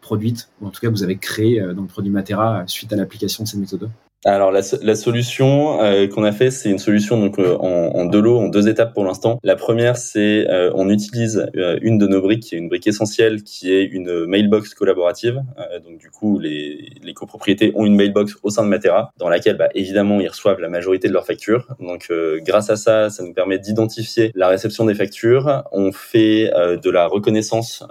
produite, 0.00 0.48
ou 0.60 0.66
en 0.66 0.70
tout 0.70 0.80
cas 0.80 0.88
vous 0.88 1.02
avez 1.02 1.18
créée 1.18 1.60
dans 1.60 1.82
le 1.82 1.88
produit 1.88 2.10
Matera 2.10 2.64
suite 2.66 2.92
à 2.94 2.96
l'application 2.96 3.44
de 3.44 3.48
cette 3.48 3.60
méthode 3.60 3.90
alors 4.24 4.52
la, 4.52 4.94
solution 4.94 5.82
euh, 5.82 6.06
qu'on 6.08 6.24
a 6.24 6.32
fait, 6.32 6.50
c'est 6.50 6.70
une 6.70 6.78
solution 6.78 7.20
donc 7.20 7.38
euh, 7.38 7.56
en, 7.56 7.94
en, 7.94 8.04
deux 8.06 8.20
lots, 8.20 8.38
en 8.38 8.48
deux 8.48 8.68
étapes 8.68 8.94
pour 8.94 9.04
l'instant. 9.04 9.38
La 9.42 9.54
première, 9.54 9.96
c'est 9.96 10.48
euh, 10.48 10.70
on 10.74 10.88
utilise 10.88 11.46
une 11.82 11.98
de 11.98 12.06
nos 12.06 12.22
briques, 12.22 12.44
qui 12.44 12.54
est 12.54 12.58
une 12.58 12.68
brique 12.68 12.86
essentielle, 12.86 13.42
qui 13.42 13.72
est 13.72 13.84
une 13.84 14.26
mailbox 14.26 14.74
collaborative. 14.74 15.42
donc 15.84 15.98
du 15.98 16.10
coup, 16.10 16.38
les, 16.38 16.90
copropriétés 17.14 17.70
ont 17.76 17.86
une 17.86 17.94
mailbox 17.94 18.36
au 18.42 18.50
sein 18.50 18.64
de 18.64 18.68
Matera, 18.68 19.12
dans 19.18 19.28
laquelle 19.28 19.56
bah, 19.56 19.68
évidemment 19.74 20.20
ils 20.20 20.28
reçoivent 20.28 20.58
la 20.58 20.68
majorité 20.68 21.06
de 21.06 21.12
leurs 21.12 21.26
factures. 21.26 21.68
Donc 21.78 22.10
grâce 22.38 22.70
à 22.70 22.76
ça, 22.76 23.10
ça 23.10 23.22
nous 23.22 23.32
permet 23.32 23.58
d'identifier 23.58 24.32
la 24.34 24.48
réception 24.48 24.84
des 24.84 24.94
factures. 24.94 25.62
On 25.70 25.92
fait 25.92 26.50
de 26.82 26.90
la 26.90 27.06
reconnaissance 27.06 27.84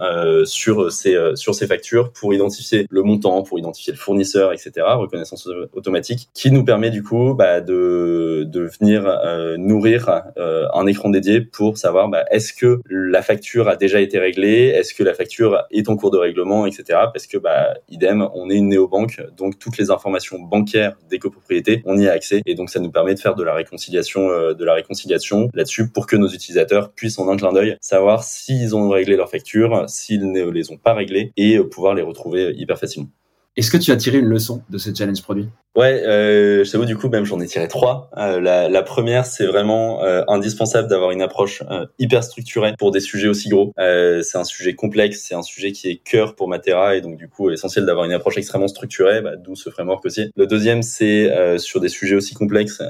sur 0.46 0.92
ces 0.92 1.68
factures 1.68 2.12
pour 2.12 2.34
identifier 2.34 2.86
le 2.90 3.04
montant, 3.04 3.44
pour 3.44 3.60
identifier 3.60 3.94
le 3.94 4.00
fournisseur, 4.00 4.52
etc. 4.52 4.72
Reconnaissance 4.96 5.48
automatique 5.74 6.23
qui 6.34 6.52
nous 6.52 6.64
permet 6.64 6.90
du 6.90 7.04
coup 7.04 7.34
bah, 7.34 7.62
de, 7.62 8.44
de 8.48 8.70
venir 8.80 9.06
euh, 9.06 9.58
nourrir 9.58 10.24
euh, 10.38 10.68
un 10.74 10.88
écran 10.88 11.10
dédié 11.10 11.42
pour 11.42 11.78
savoir 11.78 12.10
bah, 12.10 12.26
est-ce 12.32 12.54
que 12.54 12.82
la 12.90 13.22
facture 13.22 13.68
a 13.68 13.76
déjà 13.76 14.00
été 14.00 14.20
réglée, 14.20 14.68
est-ce 14.68 14.94
que 14.94 15.04
la 15.04 15.14
facture 15.14 15.64
est 15.72 15.90
en 15.90 15.96
cours 15.96 16.12
de 16.12 16.18
règlement, 16.18 16.66
etc. 16.66 16.84
Parce 17.14 17.28
que 17.28 17.38
bah, 17.38 17.74
idem, 17.90 18.28
on 18.34 18.50
est 18.50 18.56
une 18.56 18.70
néobanque, 18.70 19.22
donc 19.38 19.60
toutes 19.60 19.78
les 19.78 19.92
informations 19.92 20.40
bancaires 20.40 20.96
des 21.10 21.20
copropriétés, 21.20 21.82
on 21.86 21.98
y 21.98 22.08
a 22.08 22.12
accès 22.12 22.42
et 22.46 22.56
donc 22.56 22.70
ça 22.70 22.80
nous 22.80 22.92
permet 22.92 23.16
de 23.16 23.20
faire 23.20 23.36
de 23.36 23.44
la 23.44 23.54
réconciliation, 23.54 24.28
de 24.28 24.66
la 24.66 24.74
réconciliation 24.74 25.50
là-dessus 25.54 25.90
pour 25.90 26.08
que 26.08 26.16
nos 26.16 26.28
utilisateurs 26.28 26.92
puissent 26.92 27.20
en 27.20 27.30
un 27.30 27.38
clin 27.38 27.52
d'œil 27.52 27.78
savoir 27.82 28.24
s'ils 28.24 28.76
ont 28.76 28.90
réglé 28.90 29.16
leurs 29.16 29.30
factures, 29.30 29.86
s'ils 29.88 30.32
ne 30.32 30.50
les 30.50 30.72
ont 30.72 30.78
pas 30.78 30.94
réglées 30.94 31.32
et 31.38 31.60
pouvoir 31.60 31.94
les 31.94 32.02
retrouver 32.02 32.54
hyper 32.56 32.78
facilement. 32.78 33.10
Est-ce 33.56 33.70
que 33.70 33.78
tu 33.78 33.92
as 33.92 33.98
tiré 33.98 34.18
une 34.18 34.26
leçon 34.26 34.64
de 34.72 34.80
ce 34.80 34.92
challenge 34.92 35.22
produit? 35.22 35.48
Ouais, 35.76 36.04
euh, 36.06 36.64
je 36.64 36.72
t'avoue 36.72 36.86
du 36.86 36.98
coup 36.98 37.08
même 37.08 37.24
j'en 37.24 37.40
ai 37.40 37.46
tiré 37.46 37.68
trois. 37.68 38.10
Euh, 38.18 38.40
la, 38.40 38.68
la, 38.68 38.82
première 38.82 39.28
c'est 39.28 39.46
vraiment 39.46 40.04
euh, 40.04 40.24
indispensable 40.28 40.88
d'avoir 40.88 41.12
une 41.12 41.22
approche 41.22 41.62
euh, 41.70 41.86
hyper 42.00 42.24
structurée 42.24 42.74
pour 42.80 42.90
des 42.90 43.00
sujets 43.00 43.28
aussi 43.28 43.50
gros. 43.50 43.72
Euh, 43.80 44.24
c'est 44.24 44.40
un 44.40 44.44
sujet 44.44 44.74
complexe, 44.74 45.24
c'est 45.28 45.36
un 45.36 45.44
sujet 45.44 45.72
qui 45.72 45.88
est 45.90 45.98
cœur 45.98 46.36
pour 46.36 46.48
Matera 46.48 46.96
et 46.96 47.02
donc 47.02 47.18
du 47.18 47.30
coup 47.30 47.52
essentiel 47.52 47.86
d'avoir 47.86 48.06
une 48.06 48.14
approche 48.14 48.38
extrêmement 48.38 48.68
structurée, 48.68 49.22
bah, 49.22 49.36
d'où 49.36 49.56
ce 49.56 49.70
framework 49.70 50.04
aussi. 50.06 50.32
Le 50.36 50.48
deuxième 50.48 50.82
c'est 50.82 51.32
sur 51.60 51.80
des 51.80 51.90
sujets 51.90 52.16
aussi 52.16 52.34
complexes, 52.34 52.82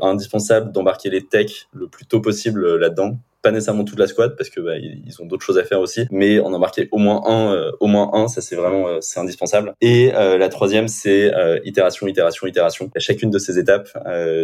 indispensable 0.00 0.72
d'embarquer 0.72 1.10
les 1.10 1.26
techs 1.26 1.68
le 1.74 1.86
plus 1.86 2.06
tôt 2.06 2.20
possible 2.20 2.76
là-dedans 2.76 3.18
pas 3.42 3.50
nécessairement 3.50 3.84
toute 3.84 3.98
la 3.98 4.06
squad 4.06 4.36
parce 4.36 4.50
que 4.50 4.60
bah, 4.60 4.76
ils 4.78 5.14
ont 5.20 5.26
d'autres 5.26 5.44
choses 5.44 5.58
à 5.58 5.64
faire 5.64 5.80
aussi, 5.80 6.06
mais 6.10 6.40
on 6.40 6.52
en 6.54 6.58
marquait 6.58 6.88
au 6.92 6.98
moins 6.98 7.22
un, 7.26 7.52
euh, 7.52 7.72
au 7.80 7.88
moins 7.88 8.10
un, 8.12 8.28
ça 8.28 8.40
c'est 8.40 8.56
vraiment 8.56 8.88
euh, 8.88 8.98
c'est 9.00 9.18
indispensable. 9.20 9.74
Et 9.80 10.14
euh, 10.14 10.38
la 10.38 10.48
troisième 10.48 10.88
c'est 10.88 11.32
itération, 11.64 12.06
itération, 12.06 12.46
itération. 12.46 12.90
À 12.94 13.00
chacune 13.00 13.30
de 13.30 13.38
ces 13.38 13.58
étapes 13.58 13.88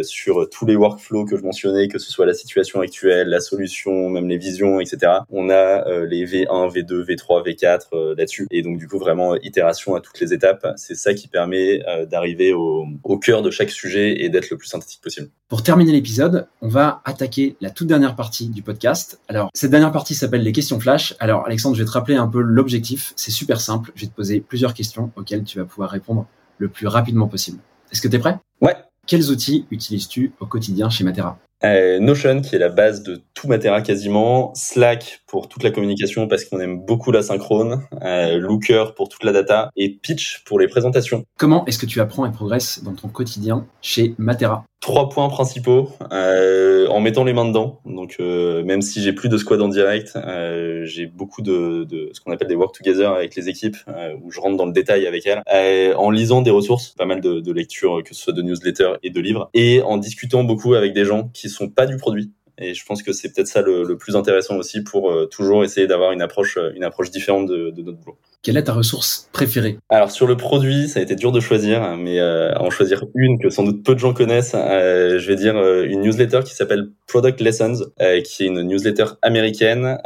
sur 0.03 0.49
tous 0.49 0.65
les 0.65 0.75
workflows 0.75 1.25
que 1.25 1.37
je 1.37 1.43
mentionnais, 1.43 1.87
que 1.87 1.99
ce 1.99 2.11
soit 2.11 2.25
la 2.25 2.33
situation 2.33 2.81
actuelle, 2.81 3.29
la 3.29 3.39
solution, 3.39 4.09
même 4.09 4.27
les 4.27 4.37
visions, 4.37 4.79
etc. 4.79 5.13
On 5.29 5.49
a 5.49 6.05
les 6.05 6.25
V1, 6.25 6.73
V2, 6.73 7.05
V3, 7.05 7.45
V4 7.45 8.15
là-dessus. 8.17 8.47
Et 8.51 8.61
donc 8.61 8.77
du 8.77 8.87
coup 8.87 8.99
vraiment 8.99 9.35
itération 9.35 9.95
à 9.95 10.01
toutes 10.01 10.19
les 10.19 10.33
étapes. 10.33 10.67
C'est 10.75 10.95
ça 10.95 11.13
qui 11.13 11.27
permet 11.27 11.79
d'arriver 12.07 12.53
au, 12.53 12.85
au 13.03 13.17
cœur 13.17 13.41
de 13.41 13.51
chaque 13.51 13.69
sujet 13.69 14.21
et 14.23 14.29
d'être 14.29 14.49
le 14.49 14.57
plus 14.57 14.67
synthétique 14.67 15.01
possible. 15.01 15.29
Pour 15.49 15.63
terminer 15.63 15.91
l'épisode, 15.91 16.47
on 16.61 16.67
va 16.67 17.01
attaquer 17.05 17.57
la 17.59 17.71
toute 17.71 17.87
dernière 17.87 18.15
partie 18.15 18.49
du 18.49 18.61
podcast 18.61 19.19
alors, 19.27 19.49
cette 19.55 19.71
dernière 19.71 19.91
partie 19.91 20.13
s'appelle 20.13 20.43
les 20.43 20.51
questions 20.51 20.79
flash. 20.79 21.15
Alors, 21.19 21.43
Alexandre, 21.47 21.75
je 21.75 21.81
vais 21.81 21.87
te 21.87 21.91
rappeler 21.91 22.17
un 22.17 22.27
peu 22.27 22.39
l'objectif. 22.39 23.13
C'est 23.15 23.31
super 23.31 23.59
simple. 23.59 23.91
Je 23.95 24.01
vais 24.01 24.07
te 24.07 24.15
poser 24.15 24.41
plusieurs 24.41 24.75
questions 24.75 25.11
auxquelles 25.15 25.43
tu 25.43 25.57
vas 25.57 25.65
pouvoir 25.65 25.89
répondre 25.89 26.27
le 26.59 26.67
plus 26.67 26.85
rapidement 26.85 27.27
possible. 27.27 27.57
Est-ce 27.91 27.99
que 27.99 28.07
tu 28.07 28.17
es 28.17 28.19
prêt? 28.19 28.37
Ouais. 28.61 28.75
Quels 29.07 29.31
outils 29.31 29.65
utilises-tu 29.71 30.33
au 30.39 30.45
quotidien 30.45 30.91
chez 30.91 31.03
Matera? 31.03 31.39
Euh, 31.63 31.99
Notion 31.99 32.41
qui 32.41 32.55
est 32.55 32.59
la 32.59 32.69
base 32.69 33.03
de 33.03 33.21
tout 33.33 33.47
Matera 33.47 33.81
quasiment, 33.81 34.53
Slack 34.55 35.21
pour 35.27 35.47
toute 35.47 35.63
la 35.63 35.71
communication 35.71 36.27
parce 36.27 36.45
qu'on 36.45 36.59
aime 36.59 36.79
beaucoup 36.85 37.11
la 37.11 37.21
synchrone, 37.21 37.83
euh, 38.03 38.37
Looker 38.37 38.93
pour 38.95 39.09
toute 39.09 39.23
la 39.23 39.31
data 39.31 39.69
et 39.75 39.89
Pitch 39.89 40.43
pour 40.45 40.59
les 40.59 40.67
présentations. 40.67 41.23
Comment 41.37 41.65
est-ce 41.65 41.79
que 41.79 41.85
tu 41.85 42.01
apprends 42.01 42.25
et 42.25 42.31
progresses 42.31 42.83
dans 42.83 42.93
ton 42.93 43.07
quotidien 43.07 43.65
chez 43.81 44.15
Matera 44.17 44.65
Trois 44.81 45.09
points 45.09 45.27
principaux 45.27 45.89
euh, 46.13 46.87
en 46.87 47.01
mettant 47.01 47.25
les 47.25 47.33
mains 47.33 47.45
dedans. 47.45 47.81
Donc 47.85 48.15
euh, 48.21 48.63
même 48.63 48.81
si 48.81 49.01
j'ai 49.01 49.11
plus 49.11 49.27
de 49.27 49.37
squad 49.37 49.61
en 49.61 49.67
direct, 49.67 50.13
euh, 50.15 50.85
j'ai 50.85 51.05
beaucoup 51.05 51.41
de, 51.41 51.83
de, 51.83 52.09
ce 52.13 52.21
qu'on 52.21 52.31
appelle 52.31 52.47
des 52.47 52.55
work 52.55 52.73
together 52.73 53.09
avec 53.09 53.35
les 53.35 53.49
équipes 53.49 53.75
euh, 53.89 54.15
où 54.23 54.31
je 54.31 54.39
rentre 54.39 54.55
dans 54.55 54.65
le 54.65 54.71
détail 54.71 55.05
avec 55.05 55.25
elles, 55.25 55.41
euh, 55.53 55.93
en 55.95 56.11
lisant 56.11 56.41
des 56.41 56.49
ressources, 56.49 56.95
pas 56.97 57.05
mal 57.05 57.19
de, 57.19 57.41
de 57.41 57.51
lectures 57.51 58.01
que 58.05 58.15
ce 58.15 58.23
soit 58.23 58.33
de 58.33 58.41
newsletters 58.41 58.93
et 59.03 59.09
de 59.09 59.19
livres, 59.19 59.49
et 59.53 59.81
en 59.81 59.97
discutant 59.97 60.45
beaucoup 60.45 60.73
avec 60.75 60.93
des 60.93 61.03
gens 61.03 61.29
qui 61.33 61.48
sont 61.49 61.69
pas 61.69 61.85
du 61.85 61.97
produit, 61.97 62.31
et 62.61 62.73
je 62.73 62.85
pense 62.85 63.01
que 63.01 63.13
c'est 63.13 63.33
peut-être 63.33 63.47
ça 63.47 63.61
le, 63.61 63.83
le, 63.83 63.97
plus 63.97 64.17
intéressant 64.17 64.57
aussi 64.57 64.83
pour 64.83 65.09
euh, 65.09 65.25
toujours 65.25 65.63
essayer 65.63 65.87
d'avoir 65.87 66.11
une 66.11 66.21
approche, 66.21 66.57
euh, 66.57 66.73
une 66.75 66.83
approche 66.83 67.09
différente 67.09 67.47
de, 67.47 67.69
de, 67.69 67.81
notre 67.81 67.97
boulot. 67.99 68.17
Quelle 68.41 68.57
est 68.57 68.65
ta 68.65 68.73
ressource 68.73 69.29
préférée? 69.31 69.77
Alors 69.87 70.11
sur 70.11 70.27
le 70.27 70.35
produit, 70.35 70.89
ça 70.89 70.99
a 70.99 71.03
été 71.03 71.15
dur 71.15 71.31
de 71.31 71.39
choisir, 71.39 71.95
mais 71.95 72.19
euh, 72.19 72.53
en 72.57 72.69
choisir 72.69 73.05
une 73.15 73.39
que 73.39 73.49
sans 73.49 73.63
doute 73.63 73.83
peu 73.83 73.95
de 73.95 73.99
gens 73.99 74.13
connaissent, 74.13 74.55
euh, 74.55 75.19
je 75.19 75.27
vais 75.27 75.37
dire 75.37 75.55
une 75.83 76.01
newsletter 76.01 76.41
qui 76.45 76.53
s'appelle 76.53 76.89
Product 77.07 77.39
Lessons, 77.39 77.91
qui 78.25 78.43
est 78.43 78.47
une 78.47 78.61
newsletter 78.63 79.05
américaine 79.21 79.97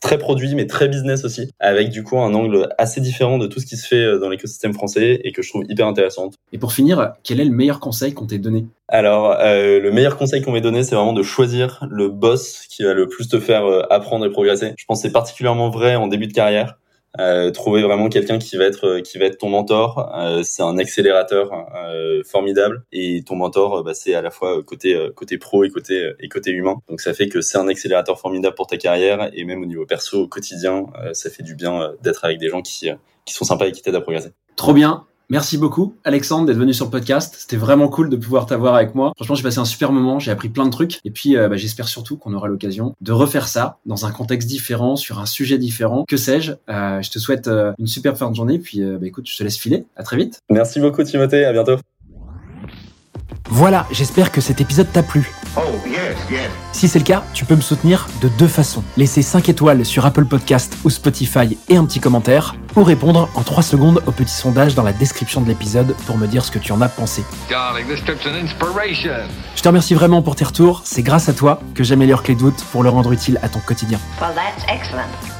très 0.00 0.18
produit 0.18 0.54
mais 0.54 0.66
très 0.66 0.88
business 0.88 1.24
aussi, 1.24 1.50
avec 1.60 1.90
du 1.90 2.02
coup 2.02 2.18
un 2.18 2.34
angle 2.34 2.68
assez 2.78 3.00
différent 3.00 3.38
de 3.38 3.46
tout 3.46 3.60
ce 3.60 3.66
qui 3.66 3.76
se 3.76 3.86
fait 3.86 4.02
euh, 4.02 4.18
dans 4.18 4.28
l'écosystème 4.28 4.72
français 4.72 5.20
et 5.22 5.32
que 5.32 5.42
je 5.42 5.50
trouve 5.50 5.64
hyper 5.68 5.86
intéressante. 5.86 6.34
Et 6.52 6.58
pour 6.58 6.72
finir, 6.72 7.12
quel 7.22 7.40
est 7.40 7.44
le 7.44 7.52
meilleur 7.52 7.80
conseil 7.80 8.14
qu'on 8.14 8.26
t'ait 8.26 8.38
donné? 8.38 8.66
Alors 8.88 9.36
euh, 9.38 9.78
le 9.78 9.92
meilleur 9.92 10.16
conseil 10.16 10.42
qu'on 10.42 10.52
m'ait 10.52 10.60
donné, 10.60 10.82
c'est 10.82 10.94
vraiment 10.94 11.12
de 11.12 11.22
choisir 11.22 11.86
le 11.90 12.08
boss 12.08 12.66
qui 12.68 12.82
va 12.82 12.94
le 12.94 13.08
plus 13.08 13.28
te 13.28 13.38
faire 13.38 13.64
euh, 13.66 13.82
apprendre 13.90 14.24
et 14.26 14.30
progresser. 14.30 14.72
Je 14.76 14.84
pense 14.86 15.00
que 15.00 15.08
c'est 15.08 15.12
particulièrement 15.12 15.70
vrai 15.70 15.94
en 15.96 16.08
début 16.08 16.26
de 16.26 16.32
carrière. 16.32 16.78
Euh, 17.18 17.50
trouver 17.50 17.82
vraiment 17.82 18.08
quelqu'un 18.08 18.38
qui 18.38 18.56
va 18.56 18.64
être 18.64 19.00
qui 19.00 19.18
va 19.18 19.24
être 19.24 19.38
ton 19.38 19.48
mentor, 19.48 20.12
euh, 20.16 20.42
c'est 20.44 20.62
un 20.62 20.78
accélérateur 20.78 21.50
euh, 21.74 22.22
formidable 22.24 22.84
et 22.92 23.24
ton 23.24 23.34
mentor, 23.34 23.82
bah, 23.82 23.94
c'est 23.94 24.14
à 24.14 24.22
la 24.22 24.30
fois 24.30 24.62
côté 24.62 24.96
côté 25.16 25.36
pro 25.36 25.64
et 25.64 25.70
côté 25.70 26.12
et 26.20 26.28
côté 26.28 26.52
humain. 26.52 26.76
Donc 26.88 27.00
ça 27.00 27.12
fait 27.12 27.28
que 27.28 27.40
c'est 27.40 27.58
un 27.58 27.66
accélérateur 27.66 28.20
formidable 28.20 28.54
pour 28.54 28.68
ta 28.68 28.76
carrière 28.76 29.28
et 29.32 29.44
même 29.44 29.60
au 29.60 29.66
niveau 29.66 29.86
perso 29.86 30.22
au 30.22 30.28
quotidien, 30.28 30.86
ça 31.12 31.30
fait 31.30 31.42
du 31.42 31.56
bien 31.56 31.94
d'être 32.02 32.24
avec 32.24 32.38
des 32.38 32.48
gens 32.48 32.62
qui 32.62 32.90
qui 33.24 33.34
sont 33.34 33.44
sympas 33.44 33.66
et 33.66 33.72
qui 33.72 33.82
t'aident 33.82 33.96
à 33.96 34.00
progresser. 34.00 34.30
Trop 34.54 34.72
bien. 34.72 35.04
Merci 35.30 35.58
beaucoup, 35.58 35.94
Alexandre, 36.02 36.46
d'être 36.46 36.56
venu 36.56 36.74
sur 36.74 36.86
le 36.86 36.90
podcast. 36.90 37.36
C'était 37.38 37.56
vraiment 37.56 37.86
cool 37.86 38.10
de 38.10 38.16
pouvoir 38.16 38.46
t'avoir 38.46 38.74
avec 38.74 38.96
moi. 38.96 39.12
Franchement, 39.14 39.36
j'ai 39.36 39.44
passé 39.44 39.60
un 39.60 39.64
super 39.64 39.92
moment, 39.92 40.18
j'ai 40.18 40.32
appris 40.32 40.48
plein 40.48 40.64
de 40.66 40.70
trucs. 40.70 40.98
Et 41.04 41.12
puis, 41.12 41.36
euh, 41.36 41.48
bah, 41.48 41.56
j'espère 41.56 41.86
surtout 41.86 42.16
qu'on 42.16 42.34
aura 42.34 42.48
l'occasion 42.48 42.96
de 43.00 43.12
refaire 43.12 43.46
ça 43.46 43.78
dans 43.86 44.06
un 44.06 44.10
contexte 44.10 44.48
différent, 44.48 44.96
sur 44.96 45.20
un 45.20 45.26
sujet 45.26 45.56
différent. 45.56 46.04
Que 46.08 46.16
sais-je? 46.16 46.52
Euh, 46.68 47.00
Je 47.00 47.10
te 47.10 47.20
souhaite 47.20 47.46
euh, 47.46 47.72
une 47.78 47.86
super 47.86 48.18
fin 48.18 48.28
de 48.28 48.34
journée. 48.34 48.58
Puis, 48.58 48.80
bah, 48.82 49.06
écoute, 49.06 49.28
je 49.30 49.36
te 49.36 49.44
laisse 49.44 49.56
filer. 49.56 49.84
À 49.94 50.02
très 50.02 50.16
vite. 50.16 50.40
Merci 50.50 50.80
beaucoup, 50.80 51.04
Timothée. 51.04 51.44
À 51.44 51.52
bientôt. 51.52 51.76
Voilà, 53.48 53.86
j'espère 53.90 54.30
que 54.30 54.40
cet 54.40 54.60
épisode 54.60 54.90
t'a 54.92 55.02
plu. 55.02 55.30
Oh, 55.56 55.60
yes, 55.86 56.16
yes. 56.30 56.50
Si 56.72 56.86
c'est 56.86 56.98
le 56.98 57.04
cas, 57.04 57.24
tu 57.34 57.44
peux 57.44 57.56
me 57.56 57.60
soutenir 57.60 58.06
de 58.20 58.28
deux 58.28 58.46
façons. 58.46 58.84
Laisser 58.96 59.22
5 59.22 59.48
étoiles 59.48 59.84
sur 59.84 60.06
Apple 60.06 60.24
Podcast 60.24 60.76
ou 60.84 60.90
Spotify 60.90 61.58
et 61.68 61.76
un 61.76 61.84
petit 61.84 61.98
commentaire, 62.00 62.54
ou 62.76 62.84
répondre 62.84 63.28
en 63.34 63.42
3 63.42 63.62
secondes 63.62 64.02
au 64.06 64.12
petit 64.12 64.34
sondage 64.34 64.74
dans 64.74 64.84
la 64.84 64.92
description 64.92 65.40
de 65.40 65.48
l'épisode 65.48 65.96
pour 66.06 66.16
me 66.16 66.26
dire 66.26 66.44
ce 66.44 66.50
que 66.50 66.58
tu 66.58 66.72
en 66.72 66.80
as 66.80 66.88
pensé. 66.88 67.24
Darling, 67.48 67.86
this 67.88 68.04
trip's 68.04 68.26
an 68.26 68.34
inspiration. 68.34 69.26
Je 69.56 69.62
te 69.62 69.68
remercie 69.68 69.94
vraiment 69.94 70.22
pour 70.22 70.36
tes 70.36 70.44
retours, 70.44 70.82
c'est 70.84 71.02
grâce 71.02 71.28
à 71.28 71.32
toi 71.32 71.60
que 71.74 71.82
j'améliore 71.82 72.22
Clé 72.22 72.34
de 72.34 72.50
pour 72.72 72.82
le 72.82 72.90
rendre 72.90 73.12
utile 73.12 73.38
à 73.42 73.48
ton 73.48 73.60
quotidien. 73.60 73.98
Well, 74.20 74.30
that's 74.34 74.64
excellent. 74.68 75.39